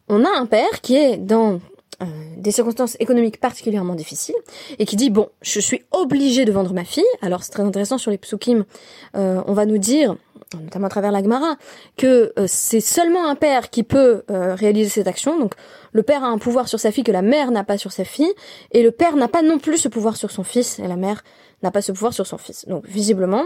on 0.08 0.24
a 0.24 0.30
un 0.30 0.46
père 0.46 0.82
qui 0.82 0.96
est 0.96 1.18
dans 1.18 1.60
euh, 2.02 2.06
des 2.38 2.52
circonstances 2.52 2.96
économiques 3.00 3.40
particulièrement 3.40 3.96
difficiles 3.96 4.36
et 4.80 4.86
qui 4.86 4.96
dit 4.96 5.10
bon, 5.10 5.30
je 5.42 5.60
suis 5.60 5.84
obligé 5.92 6.46
de 6.46 6.52
vendre 6.52 6.74
ma 6.74 6.86
fille. 6.86 7.04
Alors 7.22 7.44
c'est 7.44 7.52
très 7.52 7.64
intéressant 7.64 7.98
sur 7.98 8.10
les 8.10 8.18
psukim, 8.18 8.66
euh, 9.16 9.42
on 9.46 9.54
va 9.54 9.66
nous 9.66 9.78
dire 9.78 10.16
notamment 10.64 10.88
à 10.88 10.90
travers 10.90 11.12
la 11.12 11.22
Gemara, 11.22 11.58
que 11.98 12.32
c'est 12.48 12.80
seulement 12.80 13.28
un 13.28 13.36
père 13.36 13.70
qui 13.70 13.84
peut 13.84 14.24
réaliser 14.30 14.90
cette 14.90 15.08
action. 15.08 15.38
Donc 15.38 15.56
le 15.92 16.04
père 16.04 16.24
a 16.24 16.28
un 16.28 16.38
pouvoir 16.38 16.70
sur 16.70 16.80
sa 16.80 16.90
fille 16.90 17.04
que 17.04 17.12
la 17.12 17.22
mère 17.22 17.52
n'a 17.52 17.66
pas 17.66 17.78
sur 17.78 17.92
sa 17.92 18.06
fille, 18.06 18.32
et 18.72 18.82
le 18.82 18.92
père 18.92 19.18
n'a 19.18 19.28
pas 19.28 19.42
non 19.42 19.60
plus 19.60 19.78
ce 19.78 19.90
pouvoir 19.90 20.16
sur 20.16 20.32
son 20.32 20.46
fils, 20.46 20.80
et 20.80 20.88
la 20.88 20.96
mère 20.96 21.26
n'a 21.64 21.72
pas 21.72 21.82
ce 21.82 21.92
pouvoir 21.92 22.14
sur 22.14 22.26
son 22.26 22.38
fils. 22.38 22.66
Donc 22.66 22.86
visiblement, 22.88 23.44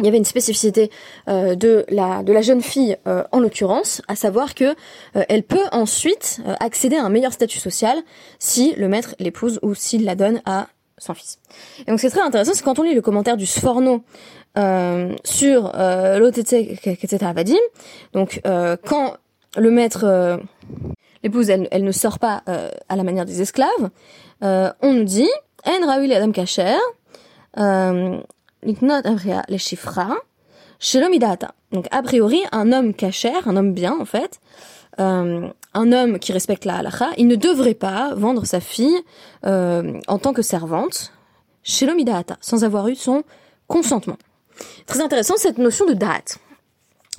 il 0.00 0.06
y 0.06 0.08
avait 0.08 0.18
une 0.18 0.24
spécificité 0.24 0.90
euh, 1.28 1.54
de 1.54 1.84
la 1.88 2.22
de 2.22 2.32
la 2.32 2.42
jeune 2.42 2.62
fille 2.62 2.96
euh, 3.06 3.22
en 3.32 3.38
l'occurrence, 3.38 4.02
à 4.08 4.16
savoir 4.16 4.54
que 4.54 4.64
euh, 4.64 5.22
elle 5.28 5.42
peut 5.42 5.64
ensuite 5.72 6.40
accéder 6.58 6.96
à 6.96 7.04
un 7.04 7.10
meilleur 7.10 7.32
statut 7.32 7.58
social 7.58 7.98
si 8.38 8.74
le 8.76 8.88
maître 8.88 9.14
l'épouse 9.18 9.58
ou 9.62 9.74
s'il 9.74 10.04
la 10.04 10.14
donne 10.14 10.40
à 10.46 10.68
son 10.98 11.14
fils. 11.14 11.38
Et 11.86 11.90
donc 11.90 12.00
c'est 12.00 12.10
très 12.10 12.20
intéressant, 12.20 12.52
c'est 12.54 12.64
quand 12.64 12.78
on 12.78 12.82
lit 12.82 12.94
le 12.94 13.02
commentaire 13.02 13.36
du 13.36 13.46
Sforno 13.46 14.02
sur 15.24 15.72
l'OTT 15.74 16.54
Vadim, 17.34 17.54
donc 18.12 18.42
quand 18.84 19.16
le 19.56 19.70
maître 19.70 20.40
l'épouse 21.22 21.48
elle, 21.48 21.68
elle, 21.70 21.84
ne 21.84 21.92
sort 21.92 22.18
pas 22.18 22.42
à 22.46 22.96
la 22.96 23.02
manière 23.02 23.24
des 23.24 23.40
esclaves, 23.40 23.90
on 24.42 24.92
nous 24.92 25.04
dit 25.04 25.30
En 25.64 25.86
Raoul 25.86 26.12
Adam 26.12 26.32
Kacher 26.32 26.76
les 28.62 29.58
Donc 31.72 31.86
a 31.90 32.02
priori, 32.02 32.42
un 32.52 32.72
homme 32.72 32.94
cachère, 32.94 33.48
un 33.48 33.56
homme 33.56 33.72
bien 33.72 33.96
en 33.98 34.04
fait, 34.04 34.40
un 34.98 35.52
homme 35.74 36.18
qui 36.18 36.32
respecte 36.32 36.64
la 36.64 36.78
halakha, 36.78 37.10
il 37.16 37.26
ne 37.26 37.36
devrait 37.36 37.74
pas 37.74 38.14
vendre 38.14 38.44
sa 38.44 38.60
fille 38.60 39.00
en 39.44 40.18
tant 40.20 40.32
que 40.32 40.42
servante 40.42 41.12
l'homme 41.62 41.98
sans 42.40 42.64
avoir 42.64 42.88
eu 42.88 42.94
son 42.94 43.22
consentement. 43.66 44.16
Très 44.86 45.00
intéressant 45.00 45.36
cette 45.36 45.58
notion 45.58 45.86
de 45.86 45.94
date. 45.94 46.38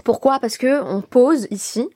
Pourquoi? 0.03 0.39
Parce 0.39 0.57
que 0.57 0.81
on 0.83 1.01
pose 1.01 1.47
ici 1.51 1.87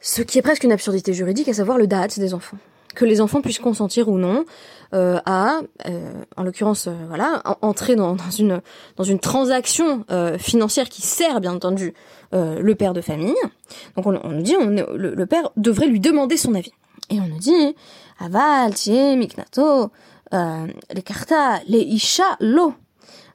ce 0.00 0.22
qui 0.22 0.38
est 0.38 0.42
presque 0.42 0.64
une 0.64 0.72
absurdité 0.72 1.12
juridique, 1.14 1.48
à 1.48 1.54
savoir 1.54 1.78
le 1.78 1.86
date 1.86 2.18
des 2.18 2.34
enfants. 2.34 2.56
Que 2.94 3.04
les 3.04 3.20
enfants 3.20 3.40
puissent 3.40 3.60
consentir 3.60 4.08
ou 4.08 4.18
non 4.18 4.44
euh, 4.94 5.18
à, 5.24 5.60
euh, 5.86 6.12
en 6.36 6.42
l'occurrence, 6.42 6.86
euh, 6.86 6.92
voilà, 7.08 7.42
entrer 7.62 7.96
dans, 7.96 8.16
une 8.38 8.60
dans 8.96 9.04
une 9.04 9.18
transaction 9.18 10.04
financière 10.38 10.88
qui 10.88 11.02
sert 11.02 11.40
bien 11.40 11.54
entendu 11.54 11.94
le 12.32 12.72
père 12.74 12.92
de 12.92 13.00
famille. 13.00 13.34
Donc 13.96 14.06
on, 14.06 14.12
nous 14.12 14.42
dit, 14.42 14.54
on, 14.58 14.68
le, 14.68 15.26
père 15.26 15.50
devrait 15.56 15.86
lui 15.86 16.00
demander 16.00 16.36
son 16.36 16.54
avis. 16.54 16.72
Et 17.10 17.20
on 17.20 17.26
nous 17.26 17.38
dit, 17.38 17.74
aval, 18.18 18.74
tie, 18.74 19.16
miknato, 19.16 19.90
les 20.32 21.02
carta, 21.04 21.60
les 21.66 21.80
isha, 21.80 22.36
lo, 22.40 22.74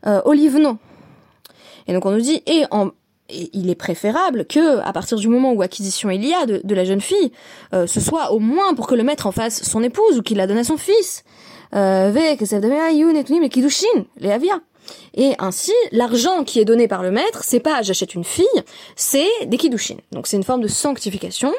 olivno. 0.03 0.77
Et 1.87 1.93
donc 1.93 2.05
on 2.05 2.11
nous 2.11 2.21
dit, 2.21 2.41
et 2.45 2.65
en 2.71 2.91
il 3.29 3.69
est 3.69 3.75
préférable 3.75 4.45
que, 4.45 4.79
à 4.79 4.93
partir 4.93 5.17
du 5.17 5.27
moment 5.27 5.51
où 5.53 5.61
acquisition 5.61 6.09
il 6.09 6.25
y 6.25 6.33
a 6.33 6.45
de, 6.45 6.75
la 6.75 6.85
jeune 6.85 7.01
fille, 7.01 7.31
euh, 7.73 7.87
ce 7.87 7.99
soit 7.99 8.31
au 8.31 8.39
moins 8.39 8.73
pour 8.73 8.87
que 8.87 8.95
le 8.95 9.03
maître 9.03 9.27
en 9.27 9.31
fasse 9.31 9.63
son 9.63 9.83
épouse 9.83 10.17
ou 10.17 10.21
qu'il 10.21 10.37
la 10.37 10.47
donne 10.47 10.57
à 10.57 10.63
son 10.63 10.77
fils. 10.77 11.23
Euh, 11.75 12.13
et 15.15 15.35
ainsi, 15.39 15.73
l'argent 15.91 16.43
qui 16.45 16.59
est 16.59 16.65
donné 16.65 16.87
par 16.87 17.03
le 17.03 17.11
maître, 17.11 17.41
c'est 17.43 17.59
pas 17.59 17.81
j'achète 17.81 18.15
une 18.15 18.23
fille, 18.23 18.45
c'est 18.95 19.27
des 19.45 19.57
kiddushin. 19.57 19.97
Donc 20.13 20.27
c'est 20.27 20.37
une 20.37 20.43
forme 20.43 20.61
de 20.61 20.69
sanctification. 20.69 21.51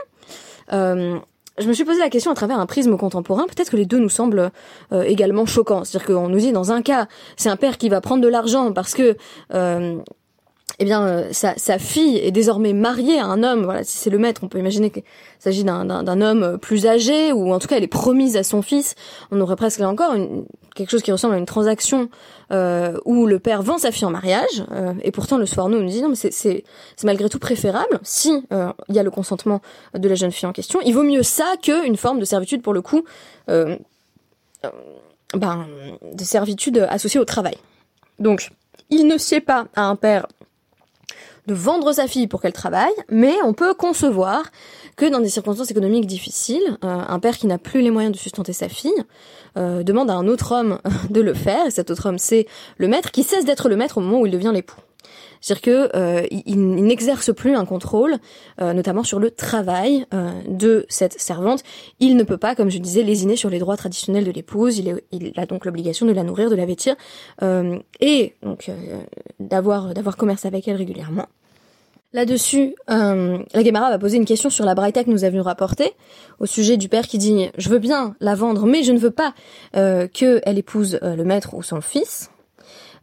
Euh, 0.72 1.18
je 1.58 1.68
me 1.68 1.72
suis 1.74 1.84
posé 1.84 1.98
la 1.98 2.08
question 2.08 2.30
à 2.30 2.34
travers 2.34 2.58
un 2.58 2.66
prisme 2.66 2.96
contemporain. 2.96 3.44
Peut-être 3.46 3.70
que 3.70 3.76
les 3.76 3.84
deux 3.84 3.98
nous 3.98 4.08
semblent 4.08 4.52
également 4.92 5.44
choquants. 5.44 5.84
C'est-à-dire 5.84 6.06
qu'on 6.06 6.28
nous 6.28 6.38
dit 6.38 6.52
dans 6.52 6.70
un 6.70 6.82
cas, 6.82 7.08
c'est 7.36 7.48
un 7.48 7.56
père 7.56 7.78
qui 7.78 7.88
va 7.88 8.00
prendre 8.00 8.22
de 8.22 8.28
l'argent 8.28 8.72
parce 8.72 8.94
que 8.94 9.16
eh 10.80 10.84
bien, 10.84 11.02
euh, 11.02 11.28
sa, 11.32 11.56
sa, 11.56 11.78
fille 11.78 12.18
est 12.18 12.30
désormais 12.30 12.72
mariée 12.72 13.18
à 13.18 13.26
un 13.26 13.42
homme. 13.42 13.64
Voilà, 13.64 13.82
si 13.82 13.98
c'est 13.98 14.10
le 14.10 14.18
maître, 14.18 14.42
on 14.44 14.48
peut 14.48 14.60
imaginer 14.60 14.90
qu'il 14.90 15.02
s'agit 15.40 15.64
d'un 15.64 16.20
homme 16.20 16.42
euh, 16.44 16.56
plus 16.56 16.86
âgé, 16.86 17.32
ou 17.32 17.52
en 17.52 17.58
tout 17.58 17.66
cas, 17.66 17.78
elle 17.78 17.82
est 17.82 17.88
promise 17.88 18.36
à 18.36 18.44
son 18.44 18.62
fils. 18.62 18.94
On 19.32 19.40
aurait 19.40 19.56
presque 19.56 19.80
là 19.80 19.88
encore 19.88 20.14
une, 20.14 20.44
quelque 20.76 20.90
chose 20.90 21.02
qui 21.02 21.10
ressemble 21.10 21.34
à 21.34 21.38
une 21.38 21.46
transaction 21.46 22.08
euh, 22.52 22.96
où 23.04 23.26
le 23.26 23.40
père 23.40 23.62
vend 23.62 23.78
sa 23.78 23.90
fille 23.90 24.04
en 24.04 24.10
mariage, 24.10 24.64
euh, 24.70 24.94
et 25.02 25.10
pourtant 25.10 25.36
le 25.36 25.46
soir 25.46 25.68
nous 25.68 25.82
nous 25.82 25.88
dit 25.88 26.00
non, 26.00 26.10
mais 26.10 26.14
c'est 26.14 26.62
malgré 27.02 27.28
tout 27.28 27.40
préférable 27.40 27.98
si 28.04 28.44
il 28.88 28.94
y 28.94 28.98
a 28.98 29.02
le 29.02 29.10
consentement 29.10 29.60
de 29.94 30.08
la 30.08 30.14
jeune 30.14 30.30
fille 30.30 30.46
en 30.46 30.52
question. 30.52 30.80
Il 30.84 30.94
vaut 30.94 31.02
mieux 31.02 31.24
ça 31.24 31.54
qu'une 31.60 31.96
forme 31.96 32.20
de 32.20 32.24
servitude 32.24 32.62
pour 32.62 32.72
le 32.72 32.82
coup, 32.82 33.04
ben, 33.48 33.78
des 36.12 36.24
servitudes 36.24 36.86
associées 36.88 37.20
au 37.20 37.24
travail. 37.24 37.56
Donc, 38.18 38.50
il 38.90 39.06
ne 39.06 39.18
sied 39.18 39.40
pas 39.40 39.66
à 39.74 39.82
un 39.82 39.96
père 39.96 40.26
de 41.48 41.54
vendre 41.54 41.92
sa 41.92 42.06
fille 42.06 42.28
pour 42.28 42.40
qu'elle 42.40 42.52
travaille, 42.52 42.92
mais 43.10 43.34
on 43.42 43.54
peut 43.54 43.74
concevoir 43.74 44.44
que 44.96 45.06
dans 45.06 45.20
des 45.20 45.30
circonstances 45.30 45.70
économiques 45.70 46.06
difficiles, 46.06 46.76
euh, 46.84 47.02
un 47.08 47.18
père 47.18 47.38
qui 47.38 47.46
n'a 47.46 47.58
plus 47.58 47.80
les 47.80 47.90
moyens 47.90 48.14
de 48.14 48.18
sustenter 48.18 48.52
sa 48.52 48.68
fille 48.68 49.02
euh, 49.56 49.82
demande 49.82 50.10
à 50.10 50.14
un 50.14 50.28
autre 50.28 50.52
homme 50.52 50.78
de 51.10 51.20
le 51.20 51.34
faire, 51.34 51.66
et 51.66 51.70
cet 51.70 51.90
autre 51.90 52.06
homme 52.06 52.18
c'est 52.18 52.46
le 52.76 52.86
maître, 52.86 53.10
qui 53.10 53.22
cesse 53.22 53.46
d'être 53.46 53.68
le 53.68 53.76
maître 53.76 53.98
au 53.98 54.00
moment 54.02 54.20
où 54.20 54.26
il 54.26 54.32
devient 54.32 54.52
l'époux. 54.52 54.80
C'est-à-dire 55.40 55.62
que 55.62 55.96
euh, 55.96 56.26
n'exerce 56.46 57.32
plus 57.34 57.54
un 57.54 57.64
contrôle, 57.64 58.16
notamment 58.60 59.04
sur 59.04 59.18
le 59.18 59.30
travail 59.30 60.06
de 60.46 60.86
cette 60.88 61.20
servante. 61.20 61.62
Il 62.00 62.16
ne 62.16 62.22
peut 62.22 62.36
pas, 62.36 62.54
comme 62.54 62.70
je 62.70 62.78
disais, 62.78 63.02
lésiner 63.02 63.36
sur 63.36 63.50
les 63.50 63.58
droits 63.58 63.76
traditionnels 63.76 64.24
de 64.24 64.30
l'épouse. 64.30 64.78
Il, 64.78 65.32
a 65.36 65.46
donc 65.46 65.64
l'obligation 65.64 66.06
de 66.06 66.12
la 66.12 66.22
nourrir, 66.22 66.50
de 66.50 66.56
la 66.56 66.66
vêtir, 66.66 66.96
et 68.00 68.34
donc 68.42 68.70
d'avoir 69.40 69.94
d'avoir 69.94 70.16
commerce 70.16 70.44
avec 70.44 70.66
elle 70.68 70.76
régulièrement. 70.76 71.26
Là-dessus, 72.14 72.74
euh, 72.88 73.38
la 73.52 73.62
Gemara 73.62 73.90
va 73.90 73.98
poser 73.98 74.16
une 74.16 74.24
question 74.24 74.48
sur 74.48 74.64
la 74.64 74.74
braïta 74.74 75.04
que 75.04 75.10
nous 75.10 75.24
avions 75.24 75.42
rapportée 75.42 75.92
au 76.38 76.46
sujet 76.46 76.78
du 76.78 76.88
père 76.88 77.06
qui 77.06 77.18
dit 77.18 77.50
«Je 77.58 77.68
veux 77.68 77.78
bien 77.78 78.16
la 78.20 78.34
vendre, 78.34 78.64
mais 78.64 78.82
je 78.82 78.92
ne 78.92 78.98
veux 78.98 79.10
pas 79.10 79.34
euh, 79.76 80.08
qu'elle 80.08 80.58
épouse 80.58 80.98
euh, 81.02 81.16
le 81.16 81.24
maître 81.24 81.52
ou 81.52 81.62
son 81.62 81.82
fils. 81.82 82.30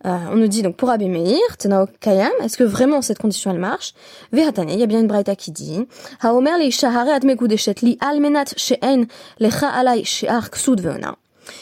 Euh, 0.05 0.17
on 0.31 0.35
nous 0.35 0.47
dit 0.47 0.61
donc 0.61 0.75
pour 0.75 0.89
Abé 0.89 1.07
Meir, 1.07 1.57
Tenao 1.57 1.87
Kayam, 1.99 2.31
est-ce 2.41 2.57
que 2.57 2.63
vraiment 2.63 3.01
cette 3.01 3.19
condition 3.19 3.51
elle 3.51 3.59
marche? 3.59 3.93
Vehatane, 4.31 4.69
il 4.69 4.79
y 4.79 4.83
a 4.83 4.87
bien 4.87 4.99
une 4.99 5.07
braïta 5.07 5.35
qui 5.35 5.51
dit 5.51 5.87
«Haomer 6.21 6.57
li 6.59 6.71
shahare 6.71 7.09
atmeku 7.09 7.47
li 7.47 7.97
almenat 8.01 8.53
she'en 8.57 9.05
lecha 9.39 9.67
alay 9.67 10.03
she'ar 10.03 10.49
ksud 10.51 10.81
ve'ona» 10.81 11.15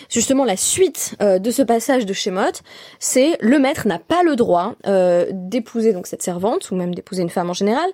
Justement, 0.10 0.46
la 0.46 0.58
suite 0.58 1.16
euh, 1.22 1.40
de 1.40 1.52
ce 1.52 1.62
passage 1.62 2.06
de 2.06 2.13
Shemot, 2.13 2.62
c'est 3.00 3.38
le 3.42 3.60
maître 3.60 3.88
n'a 3.88 4.00
pas 4.00 4.24
le 4.24 4.36
droit 4.36 4.75
euh, 4.88 5.25
d'épouser 5.32 5.94
donc 5.94 6.08
cette 6.08 6.24
servante 6.24 6.72
ou 6.72 6.75
même 6.75 6.96
d'épouser 6.96 7.22
une 7.22 7.30
femme 7.30 7.50
en 7.50 7.54
général 7.54 7.90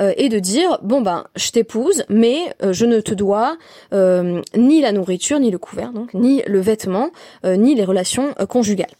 euh, 0.00 0.12
et 0.16 0.28
de 0.28 0.38
dire 0.38 0.78
bon 0.82 1.00
ben 1.00 1.24
je 1.36 1.50
t'épouse, 1.50 2.04
mais 2.08 2.54
je 2.62 2.84
ne 2.84 3.00
te 3.00 3.14
dois 3.14 3.56
ni 3.92 4.80
la 4.80 4.92
nourriture, 4.92 5.38
ni 5.38 5.50
le 5.50 5.58
couvert, 5.58 5.92
donc 5.92 6.14
ni 6.14 6.42
le 6.46 6.60
vêtement, 6.60 7.10
ni 7.44 7.74
les 7.74 7.84
relations 7.84 8.34
conjugales. 8.48 8.90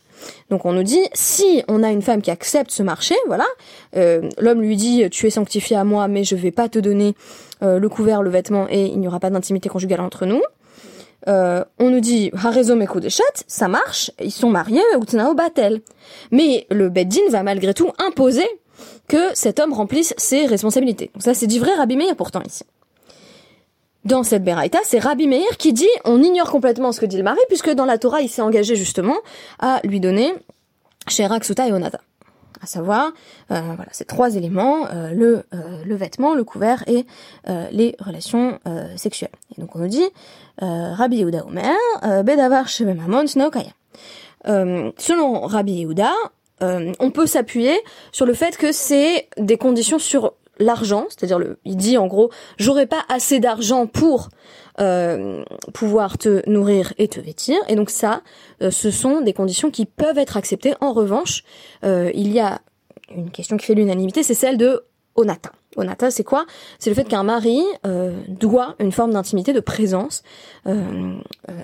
Donc 0.51 0.65
on 0.65 0.73
nous 0.73 0.83
dit, 0.83 1.03
si 1.15 1.63
on 1.69 1.83
a 1.83 1.91
une 1.91 2.03
femme 2.03 2.23
qui 2.23 2.31
accepte 2.31 2.71
ce 2.71 2.83
marché, 2.83 3.15
voilà, 3.27 3.47
l'homme 4.39 4.61
lui 4.61 4.77
dit, 4.77 5.09
tu 5.11 5.27
es 5.27 5.31
sanctifié 5.31 5.77
à 5.77 5.85
moi, 5.85 6.09
mais 6.09 6.25
je 6.25 6.37
vais 6.37 6.51
pas 6.51 6.69
te 6.69 6.79
donner 6.79 7.15
le 7.63 7.89
couvert, 7.89 8.23
le 8.23 8.31
vêtement, 8.31 8.67
et 8.71 8.87
il 8.87 8.99
n'y 8.99 9.09
aura 9.09 9.21
pas 9.21 9.31
d'intimité 9.31 9.69
conjugale 9.69 10.01
entre 10.01 10.27
nous. 10.27 10.43
Euh, 11.29 11.65
on 11.79 11.91
nous 11.91 12.01
dit 12.01 12.31
Harezo 12.35 12.77
Deshat, 13.01 13.23
ça 13.47 13.69
marche, 13.69 14.11
ils 14.21 14.31
sont 14.31 14.51
mariés, 14.51 14.83
Utnao 15.01 15.35
Batel. 15.35 15.81
Mais 16.31 16.67
le 16.71 16.89
Beddin 16.89 17.29
va 17.31 17.43
malgré 17.43 17.75
tout 17.75 17.91
imposer 17.99 18.47
que 19.09 19.35
cet 19.35 19.61
homme 19.61 19.73
remplisse 19.73 20.15
ses 20.17 20.47
responsabilités. 20.47 21.11
Donc 21.15 21.23
ça 21.23 21.35
c'est 21.35 21.47
du 21.47 21.59
vrai 21.59 21.75
Rabbi 21.75 21.97
Meir 21.97 22.17
pourtant 22.17 22.43
ici. 22.47 22.65
Dans 24.05 24.23
cette 24.23 24.45
Beraïta, 24.45 24.79
c'est 24.83 24.99
Rabbi 24.99 25.27
Meir 25.27 25.59
qui 25.59 25.75
dit 25.75 25.89
on 26.05 26.23
ignore 26.23 26.51
complètement 26.51 26.91
ce 26.91 27.01
que 27.01 27.07
dit 27.07 27.19
le 27.19 27.23
mari, 27.23 27.41
puisque 27.49 27.71
dans 27.71 27.85
la 27.85 27.99
Torah 27.99 28.23
il 28.23 28.31
s'est 28.31 28.41
engagé 28.41 28.75
justement 28.75 29.17
à 29.59 29.81
lui 29.85 30.01
donner 30.01 30.33
Sherak, 31.09 31.45
Suta 31.45 31.69
et 31.69 31.73
Onata. 31.73 32.01
À 32.63 32.67
savoir 32.67 33.13
euh, 33.51 33.61
voilà 33.77 33.91
ces 33.93 34.05
trois 34.05 34.37
éléments 34.37 34.87
euh, 34.87 35.13
le 35.13 35.45
euh, 35.55 35.83
le 35.85 35.95
vêtement 35.97 36.35
le 36.35 36.45
couvert 36.45 36.85
et 36.87 37.07
les 37.73 37.97
relations 38.01 38.59
sexuelles. 38.97 39.31
Et 39.57 39.61
donc 39.61 39.77
on 39.77 39.81
nous 39.81 39.89
dit 39.89 40.07
Rabbi 40.61 41.19
Yehuda 41.19 41.47
Omer 41.47 42.25
bedavar 42.25 42.69
shebemamon 42.69 43.27
selon 43.27 45.41
Rabbi 45.41 45.73
Yehuda 45.73 46.13
on 46.61 47.11
peut 47.11 47.27
s'appuyer 47.27 47.79
sur 48.13 48.27
le 48.27 48.35
fait 48.35 48.57
que 48.57 48.73
c'est 48.73 49.29
des 49.39 49.57
conditions 49.57 49.99
sur 49.99 50.35
l'argent, 50.61 51.07
c'est-à-dire 51.09 51.39
le, 51.39 51.59
il 51.65 51.77
dit 51.77 51.99
en 51.99 52.07
gros, 52.07 52.31
j'aurais 52.59 52.87
pas 52.87 53.03
assez 53.09 53.41
d'argent 53.41 53.87
pour 53.87 54.29
euh, 54.79 55.43
pouvoir 55.75 56.19
te 56.19 56.49
nourrir 56.49 56.93
et 56.99 57.09
te 57.09 57.19
vêtir, 57.19 57.57
et 57.69 57.75
donc 57.75 57.91
ça, 57.91 58.23
euh, 58.63 58.71
ce 58.71 58.91
sont 58.91 59.21
des 59.21 59.33
conditions 59.33 59.71
qui 59.71 59.87
peuvent 59.87 60.19
être 60.19 60.37
acceptées. 60.37 60.75
En 60.81 60.93
revanche, 60.93 61.43
euh, 61.85 62.11
il 62.15 62.33
y 62.33 62.41
a 62.41 62.61
une 63.15 63.31
question 63.31 63.57
qui 63.57 63.67
fait 63.67 63.75
l'unanimité, 63.75 64.23
c'est 64.23 64.35
celle 64.35 64.57
de 64.57 64.85
onata. 65.17 65.51
Onata, 65.77 66.11
c'est 66.11 66.25
quoi? 66.25 66.47
C'est 66.79 66.91
le 66.91 66.97
fait 66.97 67.09
qu'un 67.09 67.23
mari 67.23 67.63
doit 68.29 68.75
une 68.81 68.91
forme 68.91 69.13
d'intimité, 69.13 69.53
de 69.53 69.61
présence 69.61 70.23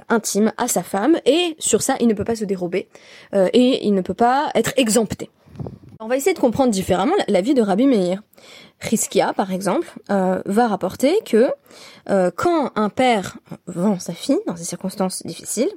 intime 0.08 0.52
à 0.58 0.68
sa 0.68 0.82
femme, 0.82 1.16
et 1.24 1.56
sur 1.58 1.82
ça, 1.82 1.96
il 2.00 2.06
ne 2.06 2.14
peut 2.14 2.24
pas 2.24 2.36
se 2.36 2.44
dérober, 2.44 2.88
et 3.32 3.86
il 3.86 3.94
ne 3.94 4.00
peut 4.02 4.14
pas 4.14 4.50
être 4.54 4.72
exempté. 4.76 5.30
On 5.98 6.08
va 6.08 6.16
essayer 6.16 6.34
de 6.34 6.38
comprendre 6.38 6.70
différemment 6.70 7.14
la 7.26 7.40
vie 7.40 7.54
de 7.54 7.62
Rabbi 7.62 7.86
Meir. 7.86 8.22
Riskia, 8.80 9.32
par 9.32 9.50
exemple, 9.50 9.88
euh, 10.10 10.42
va 10.44 10.68
rapporter 10.68 11.18
que 11.24 11.50
euh, 12.10 12.30
quand 12.34 12.70
un 12.76 12.90
père 12.90 13.38
vend 13.66 13.98
sa 13.98 14.12
fille 14.12 14.38
dans 14.46 14.52
des 14.52 14.64
circonstances 14.64 15.24
difficiles, 15.24 15.70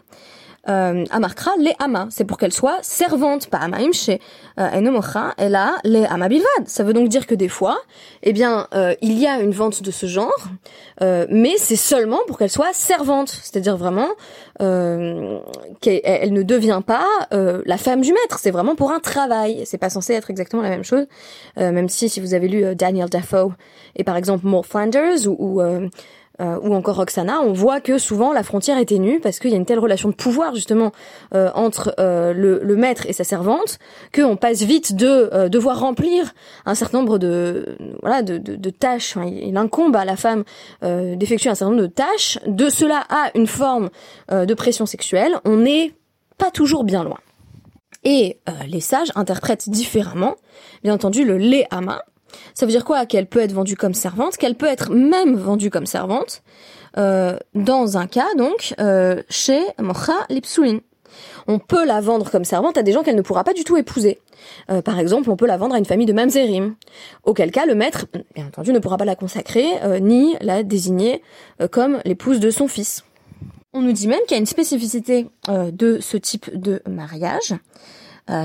euh, 0.67 1.05
Amarkra 1.11 1.51
les 1.59 1.73
ama. 1.79 2.07
C'est 2.09 2.25
pour 2.25 2.37
qu'elle 2.37 2.51
soit 2.53 2.79
servante, 2.81 3.47
pas 3.47 3.59
amaim 3.59 3.91
chez 3.93 4.19
euh, 4.59 4.77
Enomocha, 4.77 5.33
elle 5.37 5.55
a 5.55 5.75
les 5.83 6.05
amabilvad. 6.05 6.67
Ça 6.67 6.83
veut 6.83 6.93
donc 6.93 7.07
dire 7.09 7.27
que 7.27 7.35
des 7.35 7.47
fois, 7.47 7.77
eh 8.23 8.33
bien, 8.33 8.67
euh, 8.73 8.93
il 9.01 9.17
y 9.17 9.27
a 9.27 9.39
une 9.39 9.51
vente 9.51 9.81
de 9.81 9.91
ce 9.91 10.05
genre, 10.05 10.47
euh, 11.01 11.25
mais 11.29 11.53
c'est 11.57 11.75
seulement 11.75 12.19
pour 12.27 12.37
qu'elle 12.37 12.49
soit 12.49 12.73
servante. 12.73 13.29
C'est-à-dire 13.29 13.77
vraiment 13.77 14.09
euh, 14.61 15.39
qu'elle 15.81 16.33
ne 16.33 16.43
devient 16.43 16.81
pas 16.85 17.05
euh, 17.33 17.61
la 17.65 17.77
femme 17.77 18.01
du 18.01 18.11
maître. 18.11 18.39
C'est 18.39 18.51
vraiment 18.51 18.75
pour 18.75 18.91
un 18.91 18.99
travail. 18.99 19.63
C'est 19.65 19.77
pas 19.77 19.89
censé 19.89 20.13
être 20.13 20.29
exactement 20.29 20.61
la 20.61 20.69
même 20.69 20.83
chose, 20.83 21.05
même 21.57 21.89
si 21.89 22.09
si 22.09 22.19
vous 22.19 22.33
avez 22.33 22.47
lu 22.47 22.75
Daniel 22.75 23.09
Dafoe 23.09 23.53
et 23.95 24.03
par 24.03 24.17
exemple 24.17 24.45
More 24.45 24.65
Flanders 24.65 25.27
ou, 25.27 25.61
ou 25.61 25.89
euh, 26.41 26.57
ou 26.61 26.73
encore 26.73 26.95
Roxana, 26.95 27.41
on 27.41 27.51
voit 27.53 27.81
que 27.81 27.97
souvent 27.97 28.31
la 28.31 28.43
frontière 28.43 28.77
est 28.77 28.85
ténue 28.85 29.19
parce 29.19 29.39
qu'il 29.39 29.51
y 29.51 29.53
a 29.53 29.57
une 29.57 29.65
telle 29.65 29.79
relation 29.79 30.09
de 30.09 30.13
pouvoir 30.13 30.55
justement 30.55 30.91
euh, 31.35 31.49
entre 31.53 31.93
euh, 31.99 32.33
le, 32.33 32.75
maître 32.75 33.05
et 33.07 33.13
sa 33.13 33.25
servante 33.25 33.77
qu'on 34.15 34.37
passe 34.37 34.61
vite 34.61 34.95
de 34.95 35.47
devoir 35.49 35.81
remplir 35.81 36.33
un 36.65 36.75
certain 36.75 36.99
nombre 36.99 37.17
de 37.17 37.77
voilà 38.01 38.21
de, 38.21 38.37
de, 38.37 38.69
tâches. 38.69 39.17
il 39.25 39.57
incombe 39.57 39.97
à 39.97 40.05
la 40.05 40.15
femme 40.15 40.43
d'effectuer 40.81 41.49
un 41.49 41.55
certain 41.55 41.71
nombre 41.71 41.83
de 41.83 41.87
tâches. 41.87 42.39
De 42.47 42.69
cela 42.69 43.03
à 43.09 43.31
une 43.35 43.47
forme 43.47 43.89
de 44.31 44.53
pression 44.53 44.85
sexuelle, 44.85 45.39
on 45.43 45.57
n'est 45.57 45.93
pas 46.37 46.51
toujours 46.51 46.85
bien 46.85 47.03
loin. 47.03 47.17
Et 48.05 48.39
les 48.65 48.79
sages 48.79 49.11
interprètent 49.15 49.69
différemment, 49.69 50.35
bien 50.83 50.93
entendu, 50.93 51.25
le 51.25 51.37
léhama, 51.37 52.03
ça 52.53 52.65
veut 52.65 52.71
dire 52.71 52.85
quoi 52.85 53.05
Qu'elle 53.05 53.27
peut 53.27 53.39
être 53.39 53.53
vendue 53.53 53.75
comme 53.75 53.93
servante, 53.93 54.37
qu'elle 54.37 54.55
peut 54.55 54.67
être 54.67 54.91
même 54.91 55.35
vendue 55.35 55.69
comme 55.69 55.85
servante, 55.85 56.41
euh, 56.97 57.37
dans 57.53 57.97
un 57.97 58.07
cas 58.07 58.27
donc 58.37 58.73
euh, 58.79 59.21
chez 59.29 59.61
Mocha 59.79 60.13
Lipsoulin. 60.29 60.79
On 61.47 61.59
peut 61.59 61.85
la 61.85 62.01
vendre 62.01 62.29
comme 62.29 62.45
servante 62.45 62.77
à 62.77 62.83
des 62.83 62.91
gens 62.91 63.03
qu'elle 63.03 63.15
ne 63.15 63.21
pourra 63.21 63.43
pas 63.43 63.53
du 63.53 63.63
tout 63.63 63.77
épouser. 63.77 64.19
Euh, 64.69 64.81
par 64.81 64.99
exemple, 64.99 65.29
on 65.29 65.35
peut 65.35 65.47
la 65.47 65.57
vendre 65.57 65.75
à 65.75 65.79
une 65.79 65.85
famille 65.85 66.05
de 66.05 66.13
mamzerim, 66.13 66.75
auquel 67.23 67.51
cas 67.51 67.65
le 67.65 67.75
maître, 67.75 68.05
bien 68.35 68.45
entendu, 68.45 68.71
ne 68.71 68.79
pourra 68.79 68.97
pas 68.97 69.05
la 69.05 69.15
consacrer 69.15 69.65
ni 70.01 70.35
la 70.41 70.63
désigner 70.63 71.23
comme 71.71 71.99
l'épouse 72.05 72.39
de 72.39 72.51
son 72.51 72.67
fils. 72.67 73.03
On 73.73 73.81
nous 73.81 73.91
dit 73.91 74.07
même 74.07 74.19
qu'il 74.27 74.31
y 74.31 74.35
a 74.35 74.39
une 74.39 74.45
spécificité 74.45 75.27
de 75.47 75.99
ce 75.99 76.17
type 76.17 76.49
de 76.53 76.81
mariage. 76.87 77.55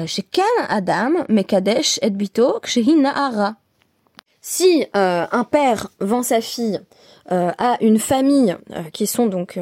chez 0.06 0.24
Adam, 0.68 1.10
Mekadesh 1.28 1.98
et 2.02 2.10
Bito, 2.10 2.60
Nahara. 2.98 3.56
Si 4.46 4.84
euh, 4.94 5.24
un 5.32 5.44
père 5.44 5.88
vend 6.00 6.22
sa 6.22 6.42
fille 6.42 6.78
euh, 7.32 7.50
à 7.56 7.78
une 7.80 7.98
famille 7.98 8.54
euh, 8.72 8.82
qui 8.92 9.06
sont 9.06 9.24
donc 9.24 9.58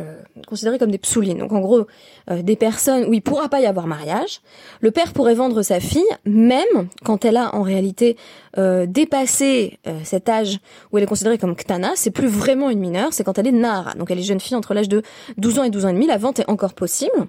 considérées 0.49 0.81
comme 0.81 0.91
des 0.91 0.99
psoulines, 0.99 1.39
donc 1.39 1.53
en 1.53 1.61
gros 1.61 1.87
des 2.29 2.57
personnes 2.57 3.05
où 3.05 3.15
il 3.15 3.23
pourra 3.23 3.49
pas 3.49 3.61
y 3.61 3.67
avoir 3.67 3.87
mariage, 3.87 4.41
le 4.81 4.91
père 4.91 5.13
pourrait 5.13 5.37
vendre 5.37 5.63
sa 5.63 5.79
fille 5.79 6.03
même 6.25 6.89
quand 7.05 7.25
elle 7.25 7.37
a 7.37 7.55
en 7.55 7.63
réalité 7.63 8.17
dépassé 8.57 9.79
cet 10.03 10.29
âge 10.29 10.59
où 10.91 10.99
elle 10.99 11.05
est 11.05 11.07
considérée 11.07 11.39
comme 11.39 11.55
ktana, 11.55 11.93
c'est 11.95 12.11
plus 12.11 12.27
vraiment 12.27 12.69
une 12.69 12.81
mineure, 12.81 13.13
c'est 13.13 13.23
quand 13.23 13.39
elle 13.39 13.47
est 13.47 13.53
nara, 13.53 13.95
donc 13.95 14.11
elle 14.11 14.19
est 14.19 14.23
jeune 14.23 14.41
fille 14.41 14.57
entre 14.57 14.75
l'âge 14.75 14.89
de 14.89 15.03
12 15.37 15.59
ans 15.61 15.65
et 15.65 15.71
12 15.71 15.85
ans 15.85 15.89
et 15.91 15.95
demi, 15.95 16.09
la 16.09 16.19
vente 16.19 16.41
est 16.41 16.51
encore 16.51 16.75
possible. 16.75 17.29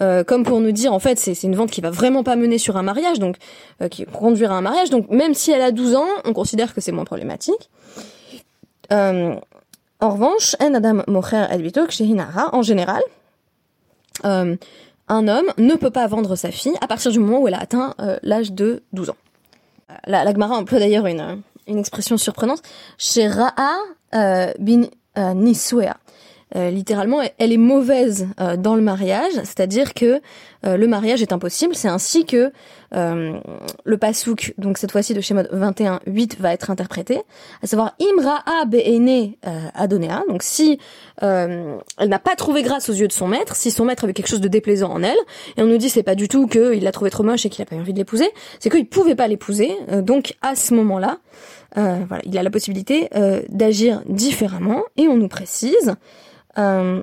Euh, 0.00 0.22
comme 0.22 0.44
pour 0.44 0.60
nous 0.60 0.70
dire 0.70 0.92
en 0.92 1.00
fait 1.00 1.18
c'est 1.18 1.42
une 1.42 1.56
vente 1.56 1.70
qui 1.70 1.80
va 1.80 1.90
vraiment 1.90 2.22
pas 2.22 2.36
mener 2.36 2.58
sur 2.58 2.76
un 2.76 2.82
mariage, 2.82 3.18
donc 3.18 3.36
euh, 3.82 3.88
qui 3.88 4.04
conduira 4.04 4.54
à 4.54 4.58
un 4.58 4.60
mariage. 4.60 4.90
Donc 4.90 5.10
même 5.10 5.34
si 5.34 5.50
elle 5.50 5.62
a 5.62 5.72
12 5.72 5.96
ans, 5.96 6.06
on 6.24 6.32
considère 6.32 6.74
que 6.74 6.80
c'est 6.80 6.92
moins 6.92 7.04
problématique. 7.04 7.70
Euh, 8.92 9.34
en 10.00 10.10
revanche, 10.10 10.54
en 12.52 12.62
général, 12.62 13.02
un 14.22 15.28
homme 15.28 15.52
ne 15.58 15.74
peut 15.74 15.90
pas 15.90 16.06
vendre 16.06 16.36
sa 16.36 16.50
fille 16.52 16.76
à 16.80 16.86
partir 16.86 17.10
du 17.10 17.18
moment 17.18 17.40
où 17.40 17.48
elle 17.48 17.54
a 17.54 17.60
atteint 17.60 17.94
l'âge 18.22 18.52
de 18.52 18.84
12 18.92 19.10
ans. 19.10 19.16
La, 20.06 20.22
la 20.22 20.30
emploie 20.30 20.78
d'ailleurs 20.78 21.06
une, 21.06 21.42
une 21.66 21.78
expression 21.78 22.16
surprenante. 22.16 22.62
Shera'a 22.96 23.74
bin 24.60 24.82
Niswea. 25.16 25.96
Euh, 26.56 26.70
littéralement, 26.70 27.20
elle 27.38 27.52
est 27.52 27.58
mauvaise 27.58 28.28
euh, 28.40 28.56
dans 28.56 28.74
le 28.74 28.80
mariage, 28.80 29.32
c'est-à-dire 29.34 29.92
que 29.92 30.20
euh, 30.64 30.76
le 30.76 30.86
mariage 30.86 31.20
est 31.20 31.32
impossible. 31.32 31.74
C'est 31.74 31.88
ainsi 31.88 32.24
que 32.24 32.50
le 32.90 33.98
pasouk, 33.98 34.54
donc 34.56 34.78
cette 34.78 34.92
fois-ci 34.92 35.12
de 35.12 35.20
schéma 35.20 35.42
21.8, 35.42 36.38
va 36.38 36.54
être 36.54 36.70
interprété, 36.70 37.20
à 37.62 37.66
savoir 37.66 37.94
Imra'a 38.00 38.64
be'ene 38.64 39.34
adonea. 39.74 40.22
Donc 40.26 40.42
si 40.42 40.78
elle 41.20 41.82
n'a 42.06 42.18
pas 42.18 42.34
trouvé 42.34 42.62
grâce 42.62 42.88
aux 42.88 42.94
yeux 42.94 43.06
de 43.06 43.12
son 43.12 43.28
maître, 43.28 43.56
si 43.56 43.70
son 43.70 43.84
maître 43.84 44.04
avait 44.04 44.14
quelque 44.14 44.28
chose 44.28 44.40
de 44.40 44.48
déplaisant 44.48 44.90
en 44.90 45.02
elle, 45.02 45.18
et 45.58 45.62
on 45.62 45.66
nous 45.66 45.76
dit 45.76 45.90
c'est 45.90 46.02
pas 46.02 46.14
du 46.14 46.28
tout 46.28 46.46
qu'il 46.46 46.82
l'a 46.82 46.92
trouvé 46.92 47.10
trop 47.10 47.24
moche 47.24 47.44
et 47.44 47.50
qu'il 47.50 47.60
a 47.60 47.66
pas 47.66 47.76
eu 47.76 47.80
envie 47.80 47.92
de 47.92 47.98
l'épouser, 47.98 48.30
c'est 48.58 48.70
qu'il 48.70 48.88
pouvait 48.88 49.16
pas 49.16 49.28
l'épouser. 49.28 49.70
donc 50.00 50.36
à 50.40 50.56
ce 50.56 50.72
moment-là, 50.72 51.18
voilà, 51.76 52.22
il 52.24 52.38
a 52.38 52.42
la 52.42 52.50
possibilité 52.50 53.10
d'agir 53.50 54.00
différemment, 54.08 54.84
et 54.96 55.08
on 55.08 55.18
nous 55.18 55.28
précise 55.28 55.94
euh, 56.58 57.02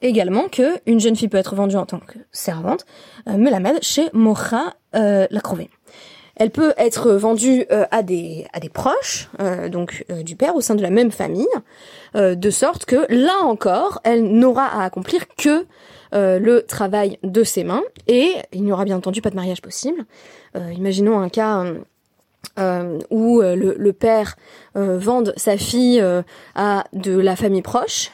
également 0.00 0.48
que 0.48 0.80
une 0.86 1.00
jeune 1.00 1.16
fille 1.16 1.28
peut 1.28 1.38
être 1.38 1.54
vendue 1.54 1.76
en 1.76 1.86
tant 1.86 1.98
que 1.98 2.18
servante, 2.32 2.86
euh, 3.28 3.36
Melamed, 3.36 3.78
chez 3.82 4.08
Mocha 4.12 4.74
euh, 4.94 5.26
la 5.30 5.40
Crové. 5.40 5.70
Elle 6.36 6.50
peut 6.50 6.72
être 6.76 7.12
vendue 7.14 7.66
euh, 7.72 7.84
à 7.90 8.04
des 8.04 8.46
à 8.52 8.60
des 8.60 8.68
proches, 8.68 9.28
donc 9.72 10.04
du 10.22 10.36
père 10.36 10.54
au 10.54 10.60
sein 10.60 10.76
de 10.76 10.82
la 10.82 10.90
même 10.90 11.10
famille, 11.10 11.48
de 12.14 12.50
sorte 12.50 12.84
que 12.84 13.12
là 13.12 13.42
encore, 13.42 14.00
elle 14.04 14.22
n'aura 14.22 14.66
à 14.66 14.84
accomplir 14.84 15.26
que 15.36 15.66
le 16.12 16.60
travail 16.60 17.18
de 17.24 17.42
ses 17.42 17.64
mains 17.64 17.82
et 18.06 18.34
il 18.52 18.62
n'y 18.62 18.70
aura 18.70 18.84
bien 18.84 18.96
entendu 18.96 19.20
pas 19.20 19.30
de 19.30 19.34
mariage 19.34 19.60
possible. 19.60 20.04
imaginons 20.54 21.18
un 21.18 21.28
cas 21.28 21.64
où 23.10 23.40
le, 23.40 23.74
le 23.76 23.92
père 23.92 24.36
vende 24.76 25.32
sa 25.36 25.56
fille 25.56 26.00
à 26.54 26.84
de 26.92 27.18
la 27.18 27.34
famille 27.34 27.62
proche 27.62 28.12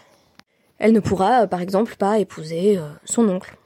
elle 0.79 0.93
ne 0.93 1.01
pourra, 1.01 1.43
euh, 1.43 1.47
par 1.47 1.61
exemple, 1.61 1.97
pas 1.97 2.19
épouser 2.19 2.79
euh, 2.79 2.83
son 3.05 3.29
oncle. 3.29 3.57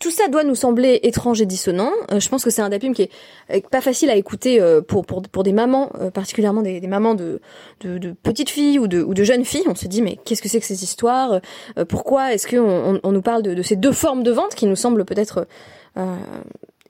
Tout 0.00 0.10
ça 0.10 0.26
doit 0.26 0.42
nous 0.42 0.56
sembler 0.56 0.98
étrange 1.04 1.40
et 1.40 1.46
dissonant. 1.46 1.92
Euh, 2.10 2.18
je 2.18 2.28
pense 2.28 2.42
que 2.42 2.50
c'est 2.50 2.62
un 2.62 2.68
dapim 2.68 2.92
qui 2.92 3.08
est 3.48 3.68
pas 3.68 3.80
facile 3.80 4.10
à 4.10 4.16
écouter 4.16 4.60
pour, 4.88 5.06
pour, 5.06 5.22
pour 5.22 5.44
des 5.44 5.52
mamans, 5.52 5.92
particulièrement 6.12 6.62
des, 6.62 6.80
mamans 6.88 7.14
de, 7.14 7.40
de, 7.82 7.98
de, 7.98 8.10
petites 8.10 8.50
filles 8.50 8.80
ou 8.80 8.88
de, 8.88 9.04
de 9.04 9.22
jeunes 9.22 9.44
filles. 9.44 9.62
On 9.68 9.76
se 9.76 9.86
dit 9.86 10.02
mais 10.02 10.18
qu'est-ce 10.24 10.42
que 10.42 10.48
c'est 10.48 10.58
que 10.58 10.66
ces 10.66 10.82
histoires? 10.82 11.40
Pourquoi 11.88 12.34
est-ce 12.34 12.48
qu'on 12.48 12.98
on, 13.00 13.12
nous 13.12 13.22
parle 13.22 13.44
de, 13.44 13.54
de, 13.54 13.62
ces 13.62 13.76
deux 13.76 13.92
formes 13.92 14.24
de 14.24 14.32
vente 14.32 14.56
qui 14.56 14.66
nous 14.66 14.74
semblent 14.74 15.04
peut-être 15.04 15.46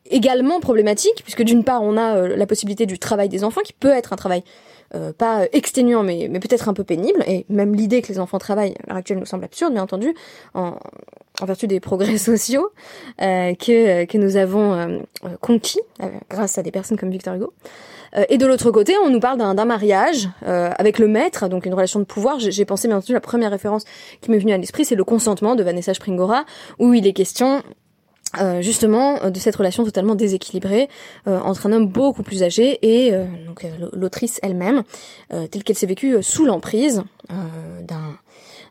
également 0.07 0.59
problématiques, 0.61 1.23
puisque 1.25 1.43
d'une 1.43 1.65
part 1.65 1.83
on 1.83 1.99
a 1.99 2.27
la 2.27 2.47
possibilité 2.47 2.87
du 2.87 2.99
travail 2.99 3.29
des 3.29 3.45
enfants 3.45 3.61
qui 3.63 3.75
peut 3.75 3.93
être 3.93 4.15
un 4.15 4.17
travail 4.17 4.45
euh, 4.95 5.13
pas 5.13 5.47
exténuant, 5.53 6.03
mais, 6.03 6.29
mais 6.31 6.41
peut-être 6.41 6.69
un 6.69 6.75
peu 6.75 6.85
pénible. 6.85 7.23
Et 7.27 7.45
même 7.49 7.75
l'idée 7.75 8.01
que 8.03 8.09
les 8.09 8.19
enfants 8.19 8.39
travaillent 8.39 8.75
à 8.85 8.89
l'heure 8.89 8.97
actuelle 8.97 9.19
nous 9.19 9.27
semble 9.27 9.45
absurde, 9.45 9.73
bien 9.73 9.83
entendu, 9.83 10.15
en, 10.55 10.79
en 11.41 11.45
vertu 11.45 11.67
des 11.67 11.81
progrès 11.81 12.19
sociaux 12.19 12.71
euh, 13.21 13.55
que, 13.55 14.07
que 14.07 14.19
nous 14.19 14.37
avons 14.37 14.73
euh, 14.73 14.99
conquis 15.41 15.81
grâce 16.31 16.59
à 16.59 16.63
des 16.63 16.71
personnes 16.71 16.97
comme 16.97 17.11
Victor 17.11 17.35
Hugo. 17.35 17.53
et 18.29 18.39
de 18.39 18.47
l'autre 18.47 18.71
côté, 18.71 18.95
on 19.05 19.11
nous 19.11 19.21
parle 19.21 19.39
d'un 19.39 19.65
mariage 19.65 20.31
avec 20.47 20.99
le 20.99 21.09
maître, 21.09 21.49
donc 21.49 21.67
une 21.67 21.75
relation 21.75 22.01
de 22.01 22.05
pouvoir. 22.05 22.39
J'ai 22.39 22.65
pensé 22.65 22.89
bien 22.89 22.97
entendu 22.97 23.13
la 23.13 23.21
première 23.21 23.51
référence 23.51 23.85
qui 24.21 24.31
m'est 24.31 24.39
venue 24.39 24.53
à 24.53 24.59
l'esprit, 24.59 24.85
c'est 24.85 24.95
le 24.95 25.05
consentement 25.05 25.57
de 25.57 25.63
Vanessa 25.63 25.93
Springora, 25.93 26.45
où 26.79 26.95
il 26.95 27.07
est 27.07 27.13
question 27.13 27.63
euh, 28.37 28.61
justement 28.61 29.23
euh, 29.23 29.31
de 29.31 29.39
cette 29.39 29.57
relation 29.57 29.85
totalement 29.85 30.15
déséquilibrée 30.15 30.91
euh, 31.27 31.41
entre 31.41 31.67
un 31.67 31.73
homme 31.73 31.87
beaucoup 31.87 32.23
plus 32.23 32.43
âgé 32.43 32.79
et 32.83 33.11
donc 33.47 33.65
l'autrice 33.93 34.39
elle-même 34.43 34.83
telle 35.31 35.65
qu'elle 35.65 35.77
s'est 35.77 35.87
vécue 35.87 36.23
sous 36.23 36.45
l'emprise 36.45 37.03
d'un 37.31 38.19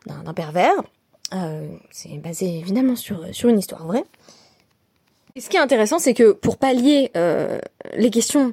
d'un 0.06 0.32
pervers. 0.32 0.74
c'est 1.90 2.18
basé 2.18 2.58
évidemment 2.58 2.94
sur 2.94 3.24
sur 3.32 3.48
une 3.48 3.58
histoire 3.58 3.86
vraie. 3.86 4.04
Et 5.34 5.40
ce 5.40 5.50
qui 5.50 5.56
est 5.56 5.60
intéressant, 5.60 5.98
c'est 5.98 6.14
que 6.14 6.32
pour 6.32 6.56
pallier 6.56 7.10
les 7.96 8.10
questions 8.10 8.52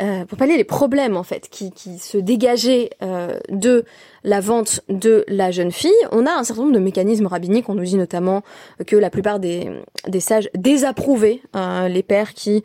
euh, 0.00 0.24
pour 0.24 0.38
pallier 0.38 0.56
les 0.56 0.64
problèmes 0.64 1.16
en 1.16 1.22
fait 1.22 1.48
qui, 1.48 1.70
qui 1.72 1.98
se 1.98 2.16
dégageaient 2.16 2.90
euh, 3.02 3.38
de 3.50 3.84
la 4.24 4.40
vente 4.40 4.80
de 4.88 5.24
la 5.28 5.50
jeune 5.50 5.72
fille, 5.72 5.92
on 6.10 6.26
a 6.26 6.32
un 6.32 6.44
certain 6.44 6.62
nombre 6.62 6.74
de 6.74 6.80
mécanismes 6.80 7.26
rabbiniques. 7.26 7.68
On 7.68 7.74
nous 7.74 7.84
dit 7.84 7.96
notamment 7.96 8.42
que 8.86 8.96
la 8.96 9.10
plupart 9.10 9.40
des, 9.40 9.70
des 10.06 10.20
sages 10.20 10.48
désapprouvaient 10.54 11.40
euh, 11.54 11.88
les 11.88 12.02
pères 12.02 12.34
qui 12.34 12.62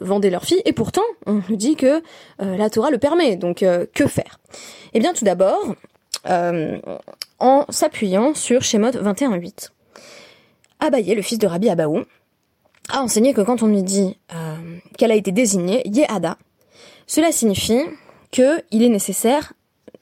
vendaient 0.00 0.30
leurs 0.30 0.44
filles, 0.44 0.62
et 0.64 0.72
pourtant 0.72 1.02
on 1.26 1.40
nous 1.48 1.56
dit 1.56 1.76
que 1.76 2.02
la 2.38 2.70
Torah 2.70 2.90
le 2.90 2.98
permet. 2.98 3.36
Donc 3.36 3.58
que 3.58 4.06
faire? 4.06 4.40
Eh 4.94 5.00
bien 5.00 5.12
tout 5.12 5.24
d'abord, 5.24 5.74
en 6.24 7.64
s'appuyant 7.68 8.34
sur 8.34 8.62
Shemot 8.62 8.90
21.8. 8.90 9.70
Abaye, 10.80 11.14
le 11.14 11.22
fils 11.22 11.38
de 11.38 11.46
Rabbi 11.46 11.68
Abaou, 11.68 12.04
a 12.88 13.02
enseigné 13.02 13.34
que 13.34 13.40
quand 13.40 13.62
on 13.62 13.66
lui 13.66 13.82
dit 13.82 14.16
euh, 14.34 14.56
qu'elle 14.98 15.12
a 15.12 15.16
été 15.16 15.32
désignée 15.32 15.82
Yehada, 15.86 16.38
cela 17.06 17.32
signifie 17.32 17.82
que 18.32 18.62
il 18.70 18.82
est 18.82 18.88
nécessaire, 18.88 19.52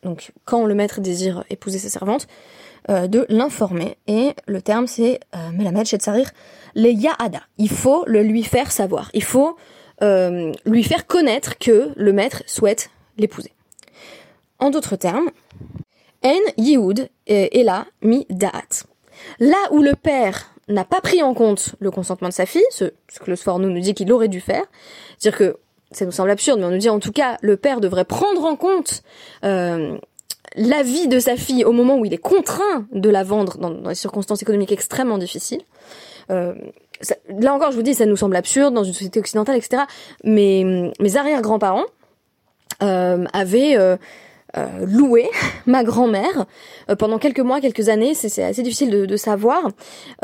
donc 0.02 0.32
quand 0.44 0.64
le 0.64 0.74
maître 0.74 1.00
désire 1.00 1.44
épouser 1.50 1.78
sa 1.78 1.90
servante, 1.90 2.26
euh, 2.90 3.06
de 3.06 3.26
l'informer. 3.28 3.96
Et 4.08 4.32
le 4.48 4.60
terme 4.60 4.88
c'est 4.88 5.20
euh, 5.36 5.50
Melamed 5.52 5.86
Shetzarir 5.86 6.32
les 6.74 6.92
Yahada. 6.92 7.42
Il 7.56 7.68
faut 7.70 8.02
le 8.08 8.24
lui 8.24 8.42
faire 8.42 8.72
savoir. 8.72 9.08
Il 9.14 9.22
faut 9.22 9.56
euh, 10.02 10.52
lui 10.64 10.82
faire 10.82 11.06
connaître 11.06 11.58
que 11.58 11.92
le 11.94 12.12
maître 12.12 12.42
souhaite 12.46 12.90
l'épouser. 13.18 13.52
En 14.58 14.70
d'autres 14.70 14.96
termes, 14.96 15.30
En 16.24 16.40
Yehoud 16.56 17.08
est 17.26 17.64
là 17.64 17.86
mi 18.02 18.26
Da'at. 18.30 18.84
Là 19.38 19.58
où 19.70 19.80
le 19.80 19.94
père 19.94 20.51
n'a 20.68 20.84
pas 20.84 21.00
pris 21.00 21.22
en 21.22 21.34
compte 21.34 21.74
le 21.80 21.90
consentement 21.90 22.28
de 22.28 22.32
sa 22.32 22.46
fille, 22.46 22.64
ce, 22.70 22.84
que 22.84 23.30
le 23.30 23.36
Sforno 23.36 23.68
nous 23.68 23.80
dit 23.80 23.94
qu'il 23.94 24.12
aurait 24.12 24.28
dû 24.28 24.40
faire. 24.40 24.64
C'est-à-dire 25.18 25.38
que 25.38 25.56
ça 25.90 26.04
nous 26.04 26.12
semble 26.12 26.30
absurde, 26.30 26.60
mais 26.60 26.66
on 26.66 26.70
nous 26.70 26.78
dit 26.78 26.88
en 26.88 27.00
tout 27.00 27.12
cas 27.12 27.36
le 27.42 27.56
père 27.56 27.80
devrait 27.80 28.04
prendre 28.04 28.44
en 28.44 28.56
compte 28.56 29.02
euh, 29.44 29.98
la 30.56 30.82
vie 30.82 31.08
de 31.08 31.18
sa 31.18 31.36
fille 31.36 31.64
au 31.64 31.72
moment 31.72 31.96
où 31.98 32.04
il 32.04 32.14
est 32.14 32.18
contraint 32.18 32.86
de 32.92 33.10
la 33.10 33.24
vendre 33.24 33.58
dans, 33.58 33.70
des 33.70 33.94
circonstances 33.94 34.42
économiques 34.42 34.72
extrêmement 34.72 35.18
difficiles. 35.18 35.62
Euh, 36.30 36.54
là 37.28 37.52
encore, 37.52 37.72
je 37.72 37.76
vous 37.76 37.82
dis, 37.82 37.94
ça 37.94 38.06
nous 38.06 38.16
semble 38.16 38.36
absurde 38.36 38.72
dans 38.72 38.84
une 38.84 38.92
société 38.92 39.20
occidentale, 39.20 39.56
etc. 39.56 39.82
Mais 40.24 40.92
mes 40.98 41.16
arrière-grands-parents 41.16 41.84
euh, 42.82 43.24
avaient 43.32 43.76
euh, 44.56 44.86
loué 44.86 45.28
ma 45.66 45.84
grand-mère. 45.84 46.46
Euh, 46.90 46.96
pendant 46.96 47.18
quelques 47.18 47.40
mois, 47.40 47.60
quelques 47.60 47.88
années, 47.88 48.14
c'est 48.14 48.42
assez 48.42 48.62
difficile 48.62 48.90
de, 48.90 49.06
de 49.06 49.16
savoir, 49.16 49.68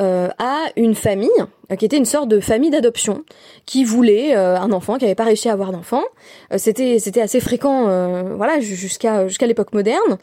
euh, 0.01 0.29
à 0.39 0.67
une 0.77 0.95
famille 0.95 1.31
qui 1.77 1.85
était 1.85 1.99
une 1.99 2.05
sorte 2.05 2.29
de 2.29 2.41
famille 2.41 2.71
d'adoption 2.71 3.25
qui 3.67 3.85
voulait 3.85 4.35
un 4.35 4.73
enfant, 4.73 4.97
qui 4.97 5.05
n'avait 5.05 5.15
pas 5.15 5.25
réussi 5.25 5.49
à 5.49 5.53
avoir 5.53 5.73
d'enfant. 5.73 6.03
c'était 6.57 6.99
c'était 6.99 7.21
assez 7.21 7.41
fréquent, 7.41 7.85
voilà, 8.37 8.61
jusqu'à 8.61 9.29
jusqu'à 9.29 9.47
l'époque 9.47 9.73
moderne. 9.73 10.19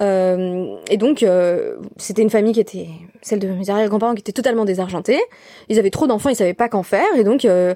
Euh, 0.00 0.76
et 0.90 0.96
donc, 0.96 1.22
euh, 1.22 1.76
c'était 1.96 2.22
une 2.22 2.30
famille 2.30 2.52
qui 2.52 2.60
était 2.60 2.88
celle 3.22 3.38
de 3.38 3.48
mes 3.48 3.70
arrière-grands-parents 3.70 4.14
qui 4.14 4.20
était 4.20 4.32
totalement 4.32 4.64
désargentés. 4.64 5.20
Ils 5.68 5.78
avaient 5.78 5.90
trop 5.90 6.06
d'enfants, 6.06 6.30
ils 6.30 6.36
savaient 6.36 6.54
pas 6.54 6.68
qu'en 6.68 6.82
faire. 6.82 7.06
Et 7.16 7.24
donc, 7.24 7.44
euh, 7.44 7.74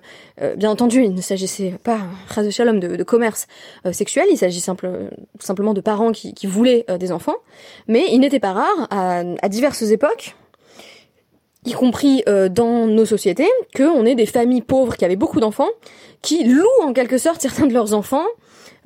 bien 0.57 0.71
entendu, 0.71 1.03
il 1.05 1.15
ne 1.15 1.21
s'agissait 1.21 1.75
pas, 1.83 2.01
de 2.37 2.51
shalom, 2.51 2.81
de, 2.81 2.97
de 2.97 3.05
commerce 3.05 3.47
sexuel. 3.93 4.27
Il 4.31 4.37
s'agit 4.37 4.61
simple, 4.61 4.91
simplement 5.39 5.75
de 5.75 5.81
parents 5.81 6.13
qui, 6.13 6.35
qui 6.35 6.47
voulaient 6.47 6.85
des 6.99 7.13
enfants. 7.13 7.37
Mais 7.87 8.07
il 8.11 8.19
n'était 8.19 8.41
pas 8.41 8.53
rare, 8.53 8.89
à, 8.91 9.23
à 9.43 9.49
diverses 9.49 9.83
époques, 9.83 10.35
y 11.65 11.73
compris 11.73 12.23
dans 12.51 12.87
nos 12.87 13.05
sociétés, 13.05 13.49
qu'on 13.77 14.07
ait 14.07 14.15
des 14.15 14.27
familles 14.27 14.63
pauvres 14.63 14.97
qui 14.97 15.05
avaient 15.05 15.17
beaucoup 15.17 15.41
d'enfants, 15.41 15.69
qui 16.23 16.45
louent 16.45 16.83
en 16.83 16.93
quelque 16.93 17.19
sorte 17.19 17.41
certains 17.43 17.67
de 17.67 17.75
leurs 17.75 17.95
enfants 17.95 18.27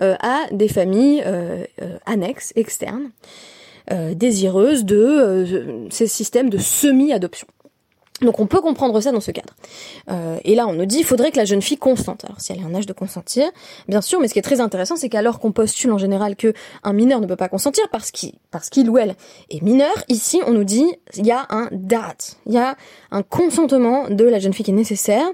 euh, 0.01 0.17
à 0.21 0.47
des 0.51 0.69
familles 0.69 1.23
euh, 1.27 1.65
euh, 1.83 1.99
annexes, 2.07 2.53
externes, 2.57 3.11
désireuses 4.15 4.85
de 4.85 5.87
ces 5.91 6.07
systèmes 6.07 6.49
de 6.49 6.57
semi-adoption. 6.57 7.47
Donc 8.23 8.41
on 8.41 8.47
peut 8.47 8.61
comprendre 8.61 9.01
ça 9.01 9.13
dans 9.13 9.21
ce 9.21 9.31
cadre. 9.31 9.55
Euh, 10.11 10.39
et 10.45 10.55
là, 10.55 10.67
on 10.67 10.73
nous 10.73 10.87
dit, 10.87 10.99
il 10.99 11.05
faudrait 11.05 11.31
que 11.31 11.37
la 11.37 11.45
jeune 11.45 11.63
fille 11.63 11.77
consente. 11.77 12.25
Alors 12.25 12.41
si 12.41 12.53
elle 12.53 12.61
est 12.61 12.65
en 12.65 12.75
âge 12.75 12.87
de 12.87 12.93
consentir, 12.93 13.51
bien 13.89 14.01
sûr, 14.01 14.21
mais 14.21 14.29
ce 14.29 14.33
qui 14.33 14.39
est 14.39 14.43
très 14.43 14.61
intéressant, 14.61 14.97
c'est 14.97 15.09
qu'alors 15.09 15.41
qu'on 15.41 15.53
postule 15.53 15.93
en 15.93 15.99
général 15.99 16.37
que 16.37 16.53
un 16.85 16.93
mineur 16.93 17.21
ne 17.21 17.27
peut 17.27 17.37
pas 17.37 17.49
consentir 17.49 17.85
parce 17.91 18.11
qu'il 18.11 18.33
parce 18.51 18.71
ou 18.77 18.99
elle 18.99 19.17
est 19.51 19.63
mineur, 19.63 19.93
ici 20.09 20.41
on 20.47 20.53
nous 20.53 20.65
dit, 20.65 20.87
il 21.17 21.27
y 21.27 21.31
a 21.31 21.47
un 21.51 21.69
date, 21.73 22.39
il 22.47 22.53
y 22.55 22.59
a 22.59 22.77
un 23.11 23.23
consentement 23.23 24.09
de 24.09 24.25
la 24.25 24.39
jeune 24.39 24.53
fille 24.53 24.65
qui 24.65 24.71
est 24.71 24.75
nécessaire, 24.75 25.27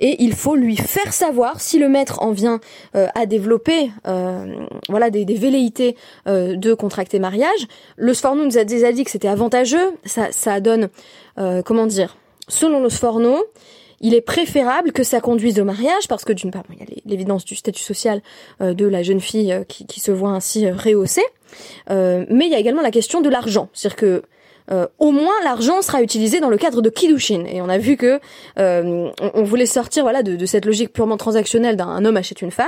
et 0.00 0.22
il 0.22 0.34
faut 0.34 0.56
lui 0.56 0.76
faire 0.76 1.12
savoir 1.12 1.60
si 1.60 1.78
le 1.78 1.88
maître 1.88 2.22
en 2.22 2.32
vient 2.32 2.60
euh, 2.96 3.06
à 3.14 3.26
développer, 3.26 3.90
euh, 4.06 4.66
voilà, 4.88 5.10
des, 5.10 5.24
velléités 5.24 5.96
de 6.26 6.74
contracter 6.74 7.18
mariage. 7.18 7.66
Le 7.96 8.14
Sforno 8.14 8.44
nous 8.44 8.58
a 8.58 8.64
déjà 8.64 8.92
dit 8.92 9.04
que 9.04 9.10
c'était 9.10 9.28
avantageux, 9.28 9.92
ça 10.04 10.30
ça 10.30 10.60
donne, 10.60 10.88
comment 11.64 11.86
dire 11.86 12.16
selon 12.48 12.80
le 12.80 12.88
Sforno, 12.88 13.44
il 14.02 14.14
est 14.14 14.20
préférable 14.20 14.92
que 14.92 15.04
ça 15.04 15.20
conduise 15.20 15.58
au 15.60 15.64
mariage 15.64 16.08
parce 16.08 16.24
que 16.24 16.32
d'une 16.32 16.50
part, 16.50 16.64
il 16.70 16.78
y 16.78 16.82
a 16.82 16.86
l'évidence 17.06 17.44
du 17.44 17.54
statut 17.54 17.82
social 17.82 18.20
euh, 18.60 18.74
de 18.74 18.84
la 18.84 19.02
jeune 19.02 19.20
fille 19.20 19.52
euh, 19.52 19.64
qui, 19.64 20.00
se 20.00 20.10
voit 20.10 20.30
ainsi 20.30 20.66
euh, 20.66 20.74
rehaussée, 20.74 21.24
mais 21.88 22.46
il 22.46 22.48
y 22.50 22.54
a 22.54 22.58
également 22.58 22.82
la 22.82 22.90
question 22.90 23.20
de 23.20 23.28
l'argent, 23.28 23.68
c'est-à-dire 23.72 23.96
que 23.96 24.22
au 24.98 25.10
moins 25.10 25.34
l'argent 25.44 25.82
sera 25.82 26.02
utilisé 26.02 26.40
dans 26.40 26.48
le 26.48 26.56
cadre 26.56 26.80
de 26.80 26.88
kiddushin. 26.88 27.44
Et 27.46 27.60
on 27.60 27.68
a 27.68 27.76
vu 27.76 27.98
que 27.98 28.20
on, 28.56 29.42
voulait 29.42 29.66
sortir 29.66 30.02
voilà 30.02 30.22
de, 30.22 30.46
cette 30.46 30.64
logique 30.64 30.94
purement 30.94 31.18
transactionnelle 31.18 31.76
d'un 31.76 32.02
homme 32.06 32.16
achète 32.16 32.40
une 32.40 32.50
femme 32.50 32.66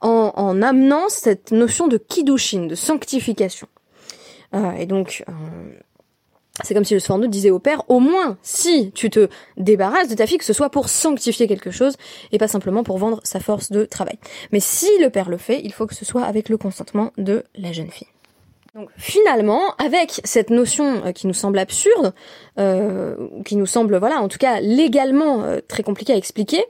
en, 0.00 0.32
en 0.34 0.62
amenant 0.62 1.10
cette 1.10 1.50
notion 1.50 1.88
de 1.88 1.98
kiddushin, 1.98 2.66
de 2.68 2.74
sanctification. 2.74 3.66
et 4.78 4.86
donc 4.86 5.24
c'est 6.62 6.74
comme 6.74 6.84
si 6.84 6.94
le 6.94 7.00
Sforno 7.00 7.26
disait 7.26 7.50
au 7.50 7.58
père, 7.58 7.82
au 7.88 7.98
moins, 7.98 8.36
si 8.42 8.92
tu 8.92 9.08
te 9.08 9.28
débarrasses 9.56 10.08
de 10.08 10.14
ta 10.14 10.26
fille, 10.26 10.38
que 10.38 10.44
ce 10.44 10.52
soit 10.52 10.70
pour 10.70 10.88
sanctifier 10.88 11.48
quelque 11.48 11.70
chose 11.70 11.96
et 12.30 12.38
pas 12.38 12.48
simplement 12.48 12.84
pour 12.84 12.98
vendre 12.98 13.20
sa 13.24 13.40
force 13.40 13.72
de 13.72 13.84
travail. 13.84 14.18
Mais 14.52 14.60
si 14.60 14.88
le 15.00 15.08
père 15.08 15.30
le 15.30 15.38
fait, 15.38 15.60
il 15.64 15.72
faut 15.72 15.86
que 15.86 15.94
ce 15.94 16.04
soit 16.04 16.24
avec 16.24 16.48
le 16.48 16.58
consentement 16.58 17.12
de 17.16 17.44
la 17.54 17.72
jeune 17.72 17.90
fille. 17.90 18.08
Donc 18.74 18.88
finalement, 18.96 19.60
avec 19.78 20.20
cette 20.24 20.50
notion 20.50 21.04
euh, 21.04 21.12
qui 21.12 21.26
nous 21.26 21.34
semble 21.34 21.58
absurde, 21.58 22.14
euh, 22.58 23.16
qui 23.44 23.56
nous 23.56 23.66
semble, 23.66 23.98
voilà, 23.98 24.20
en 24.20 24.28
tout 24.28 24.38
cas 24.38 24.60
légalement 24.60 25.42
euh, 25.42 25.60
très 25.66 25.82
compliquée 25.82 26.14
à 26.14 26.16
expliquer, 26.16 26.64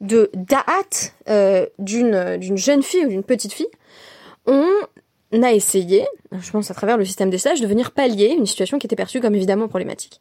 de 0.00 0.30
da'at 0.34 1.12
euh, 1.28 1.66
d'une 1.78 2.36
d'une 2.36 2.56
jeune 2.56 2.82
fille 2.82 3.04
ou 3.06 3.08
d'une 3.08 3.24
petite 3.24 3.52
fille, 3.52 3.70
on 4.46 4.66
a 5.32 5.52
essayé, 5.52 6.06
je 6.32 6.50
pense 6.50 6.70
à 6.70 6.74
travers 6.74 6.96
le 6.96 7.04
système 7.04 7.30
des 7.30 7.38
stages, 7.38 7.60
de 7.60 7.66
venir 7.66 7.90
pallier 7.90 8.34
une 8.36 8.46
situation 8.46 8.78
qui 8.78 8.86
était 8.86 8.96
perçue 8.96 9.20
comme 9.20 9.34
évidemment 9.34 9.68
problématique. 9.68 10.20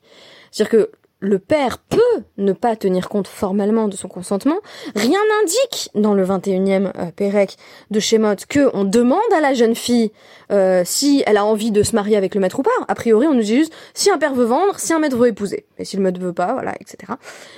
C'est-à-dire 0.51 0.71
que 0.71 0.91
le 1.19 1.39
père 1.39 1.79
peut 1.79 2.23
ne 2.37 2.53
pas 2.53 2.75
tenir 2.75 3.09
compte 3.09 3.27
formellement 3.27 3.87
de 3.87 3.95
son 3.95 4.07
consentement. 4.07 4.57
Rien 4.95 5.19
n'indique 5.29 5.89
dans 5.95 6.13
le 6.13 6.23
21e 6.23 6.91
euh, 6.95 7.11
Pérec 7.15 7.57
de 7.89 7.99
Shemot 7.99 8.35
que 8.47 8.69
on 8.73 8.83
demande 8.83 9.19
à 9.35 9.41
la 9.41 9.53
jeune 9.53 9.73
fille 9.73 10.11
euh, 10.51 10.83
si 10.85 11.23
elle 11.25 11.37
a 11.37 11.45
envie 11.45 11.71
de 11.71 11.81
se 11.81 11.95
marier 11.95 12.17
avec 12.17 12.35
le 12.35 12.41
maître 12.41 12.59
ou 12.59 12.63
pas. 12.63 12.69
A 12.87 12.93
priori, 12.93 13.25
on 13.27 13.33
nous 13.33 13.41
dit 13.41 13.57
juste 13.57 13.73
si 13.95 14.11
un 14.11 14.19
père 14.19 14.35
veut 14.35 14.45
vendre, 14.45 14.79
si 14.79 14.93
un 14.93 14.99
maître 14.99 15.17
veut 15.17 15.27
épouser. 15.27 15.65
Et 15.79 15.85
si 15.85 15.97
le 15.97 16.03
maître 16.03 16.19
veut 16.19 16.33
pas, 16.33 16.53
voilà, 16.53 16.75
etc. 16.79 17.13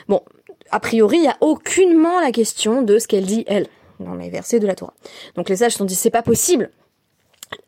Bon, 0.08 0.22
a 0.72 0.80
priori, 0.80 1.18
il 1.18 1.24
y 1.26 1.28
a 1.28 1.38
aucunement 1.42 2.22
la 2.22 2.32
question 2.32 2.82
de 2.82 2.98
ce 2.98 3.08
qu'elle 3.08 3.26
dit 3.26 3.44
elle 3.48 3.68
dans 4.00 4.16
les 4.16 4.30
versets 4.30 4.60
de 4.60 4.68
la 4.68 4.76
Torah. 4.76 4.94
Donc 5.36 5.50
les 5.50 5.58
sages 5.58 5.74
sont 5.74 5.86
dit 5.86 5.96
c'est 5.96 6.10
pas 6.10 6.22
possible 6.22 6.72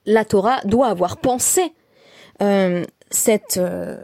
la 0.06 0.26
Torah 0.26 0.62
doit 0.66 0.88
avoir 0.88 1.18
pensé 1.18 1.74
euh, 2.42 2.84
cette 3.10 3.58
euh, 3.58 3.98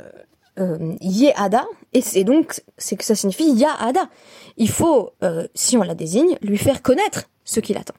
euh, 0.59 0.95
Yehada, 1.01 1.65
et 1.93 2.01
c'est 2.01 2.23
donc 2.23 2.61
c'est 2.77 2.95
que 2.95 3.03
ça 3.03 3.15
signifie 3.15 3.51
Yahada. 3.51 4.09
Il 4.57 4.69
faut, 4.69 5.11
euh, 5.23 5.47
si 5.53 5.77
on 5.77 5.83
la 5.83 5.95
désigne, 5.95 6.37
lui 6.41 6.57
faire 6.57 6.81
connaître 6.81 7.29
ce 7.45 7.59
qu'il 7.59 7.77
attend. 7.77 7.95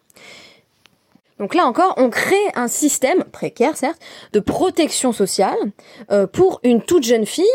Donc 1.39 1.55
là 1.55 1.67
encore, 1.67 1.95
on 1.99 2.11
crée 2.11 2.35
un 2.57 2.67
système 2.67 3.23
précaire, 3.23 3.77
certes, 3.77 4.01
de 4.33 4.41
protection 4.41 5.13
sociale 5.13 5.57
pour 6.33 6.59
une 6.65 6.83
toute 6.83 7.05
jeune 7.05 7.27
fille 7.27 7.47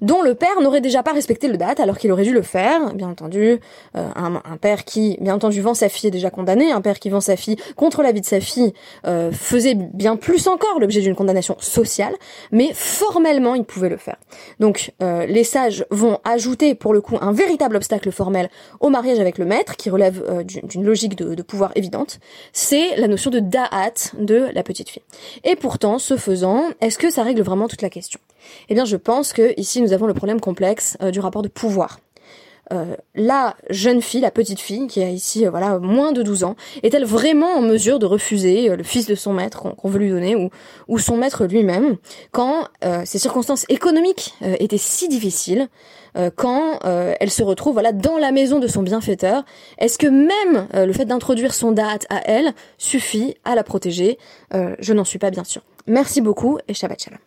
dont 0.00 0.22
le 0.22 0.34
père 0.34 0.60
n'aurait 0.60 0.80
déjà 0.80 1.02
pas 1.02 1.12
respecté 1.12 1.48
le 1.48 1.56
date 1.56 1.80
alors 1.80 1.98
qu'il 1.98 2.10
aurait 2.12 2.24
dû 2.24 2.32
le 2.32 2.42
faire, 2.42 2.94
bien 2.94 3.08
entendu, 3.08 3.60
euh, 3.96 4.08
un, 4.14 4.56
père 4.56 4.84
qui, 4.84 5.16
bien 5.20 5.34
entendu, 5.34 5.60
vend 5.60 5.74
sa 5.74 5.88
fille 5.88 6.08
est 6.08 6.10
déjà 6.12 6.30
condamné, 6.30 6.72
un 6.72 6.80
père 6.80 6.98
qui 6.98 7.10
vend 7.10 7.20
sa 7.20 7.36
fille 7.36 7.56
contre 7.76 8.02
la 8.02 8.12
vie 8.12 8.20
de 8.20 8.26
sa 8.26 8.40
fille 8.40 8.72
euh, 9.06 9.30
faisait 9.32 9.74
bien 9.74 10.16
plus 10.16 10.48
encore 10.48 10.78
l'objet 10.80 11.00
d'une 11.00 11.14
condamnation 11.14 11.56
sociale, 11.58 12.14
mais 12.52 12.70
formellement 12.74 13.54
il 13.54 13.64
pouvait 13.64 13.88
le 13.88 13.96
faire. 13.96 14.16
Donc 14.60 14.92
euh, 15.02 15.26
les 15.26 15.44
sages 15.44 15.84
vont 15.90 16.18
ajouter 16.24 16.74
pour 16.74 16.94
le 16.94 17.00
coup 17.00 17.16
un 17.20 17.32
véritable 17.32 17.76
obstacle 17.76 18.10
formel 18.10 18.50
au 18.80 18.88
mariage 18.88 19.20
avec 19.20 19.38
le 19.38 19.44
maître 19.44 19.76
qui 19.76 19.90
relève 19.90 20.44
d'une 20.44 20.84
logique 20.84 21.16
de, 21.16 21.34
de, 21.34 21.42
pouvoir 21.42 21.72
évidente, 21.74 22.18
c'est 22.52 22.96
la 22.96 23.08
notion 23.08 23.30
de 23.30 23.40
da'at 23.40 24.12
de 24.18 24.48
la 24.52 24.62
petite 24.62 24.90
fille. 24.90 25.02
Et 25.44 25.56
pourtant, 25.56 25.98
ce 25.98 26.16
faisant, 26.16 26.64
est-ce 26.80 26.98
que 26.98 27.10
ça 27.10 27.22
règle 27.22 27.42
vraiment 27.42 27.68
toute 27.68 27.82
la 27.82 27.90
question? 27.90 28.20
Eh 28.68 28.74
bien, 28.74 28.84
je 28.84 28.96
pense 28.96 29.32
que 29.32 29.58
ici 29.58 29.80
nous 29.80 29.92
avons 29.92 30.06
le 30.06 30.14
problème 30.14 30.40
complexe 30.40 30.96
euh, 31.02 31.10
du 31.10 31.20
rapport 31.20 31.42
de 31.42 31.48
pouvoir. 31.48 32.00
Euh, 32.72 32.96
la 33.14 33.54
jeune 33.70 34.02
fille, 34.02 34.20
la 34.20 34.32
petite 34.32 34.58
fille, 34.58 34.88
qui 34.88 35.00
a 35.00 35.08
ici 35.08 35.46
euh, 35.46 35.50
voilà 35.50 35.78
moins 35.78 36.10
de 36.10 36.24
12 36.24 36.42
ans, 36.42 36.56
est-elle 36.82 37.04
vraiment 37.04 37.54
en 37.54 37.60
mesure 37.60 38.00
de 38.00 38.06
refuser 38.06 38.74
le 38.74 38.82
fils 38.82 39.06
de 39.06 39.14
son 39.14 39.32
maître 39.32 39.72
qu'on 39.76 39.88
veut 39.88 40.00
lui 40.00 40.10
donner 40.10 40.34
ou, 40.34 40.50
ou 40.88 40.98
son 40.98 41.16
maître 41.16 41.46
lui-même 41.46 41.96
quand 42.32 42.66
ces 43.04 43.18
circonstances 43.18 43.66
économiques 43.68 44.34
étaient 44.42 44.78
si 44.78 45.08
difficiles, 45.08 45.68
quand 46.34 46.80
elle 46.84 47.30
se 47.30 47.42
retrouve 47.42 47.74
voilà 47.74 47.92
dans 47.92 48.18
la 48.18 48.32
maison 48.32 48.58
de 48.58 48.66
son 48.66 48.82
bienfaiteur? 48.82 49.44
Est-ce 49.78 49.98
que 49.98 50.06
même 50.06 50.66
le 50.74 50.92
fait 50.92 51.04
d'introduire 51.04 51.54
son 51.54 51.72
date 51.72 52.06
à 52.10 52.20
elle 52.24 52.52
suffit 52.78 53.36
à 53.44 53.54
la 53.54 53.62
protéger? 53.62 54.18
Je 54.52 54.92
n'en 54.92 55.04
suis 55.04 55.18
pas 55.18 55.30
bien 55.30 55.44
sûre. 55.44 55.62
Merci 55.86 56.20
beaucoup 56.20 56.58
et 56.68 56.74
Shabbat 56.74 57.00
Shalom. 57.00 57.25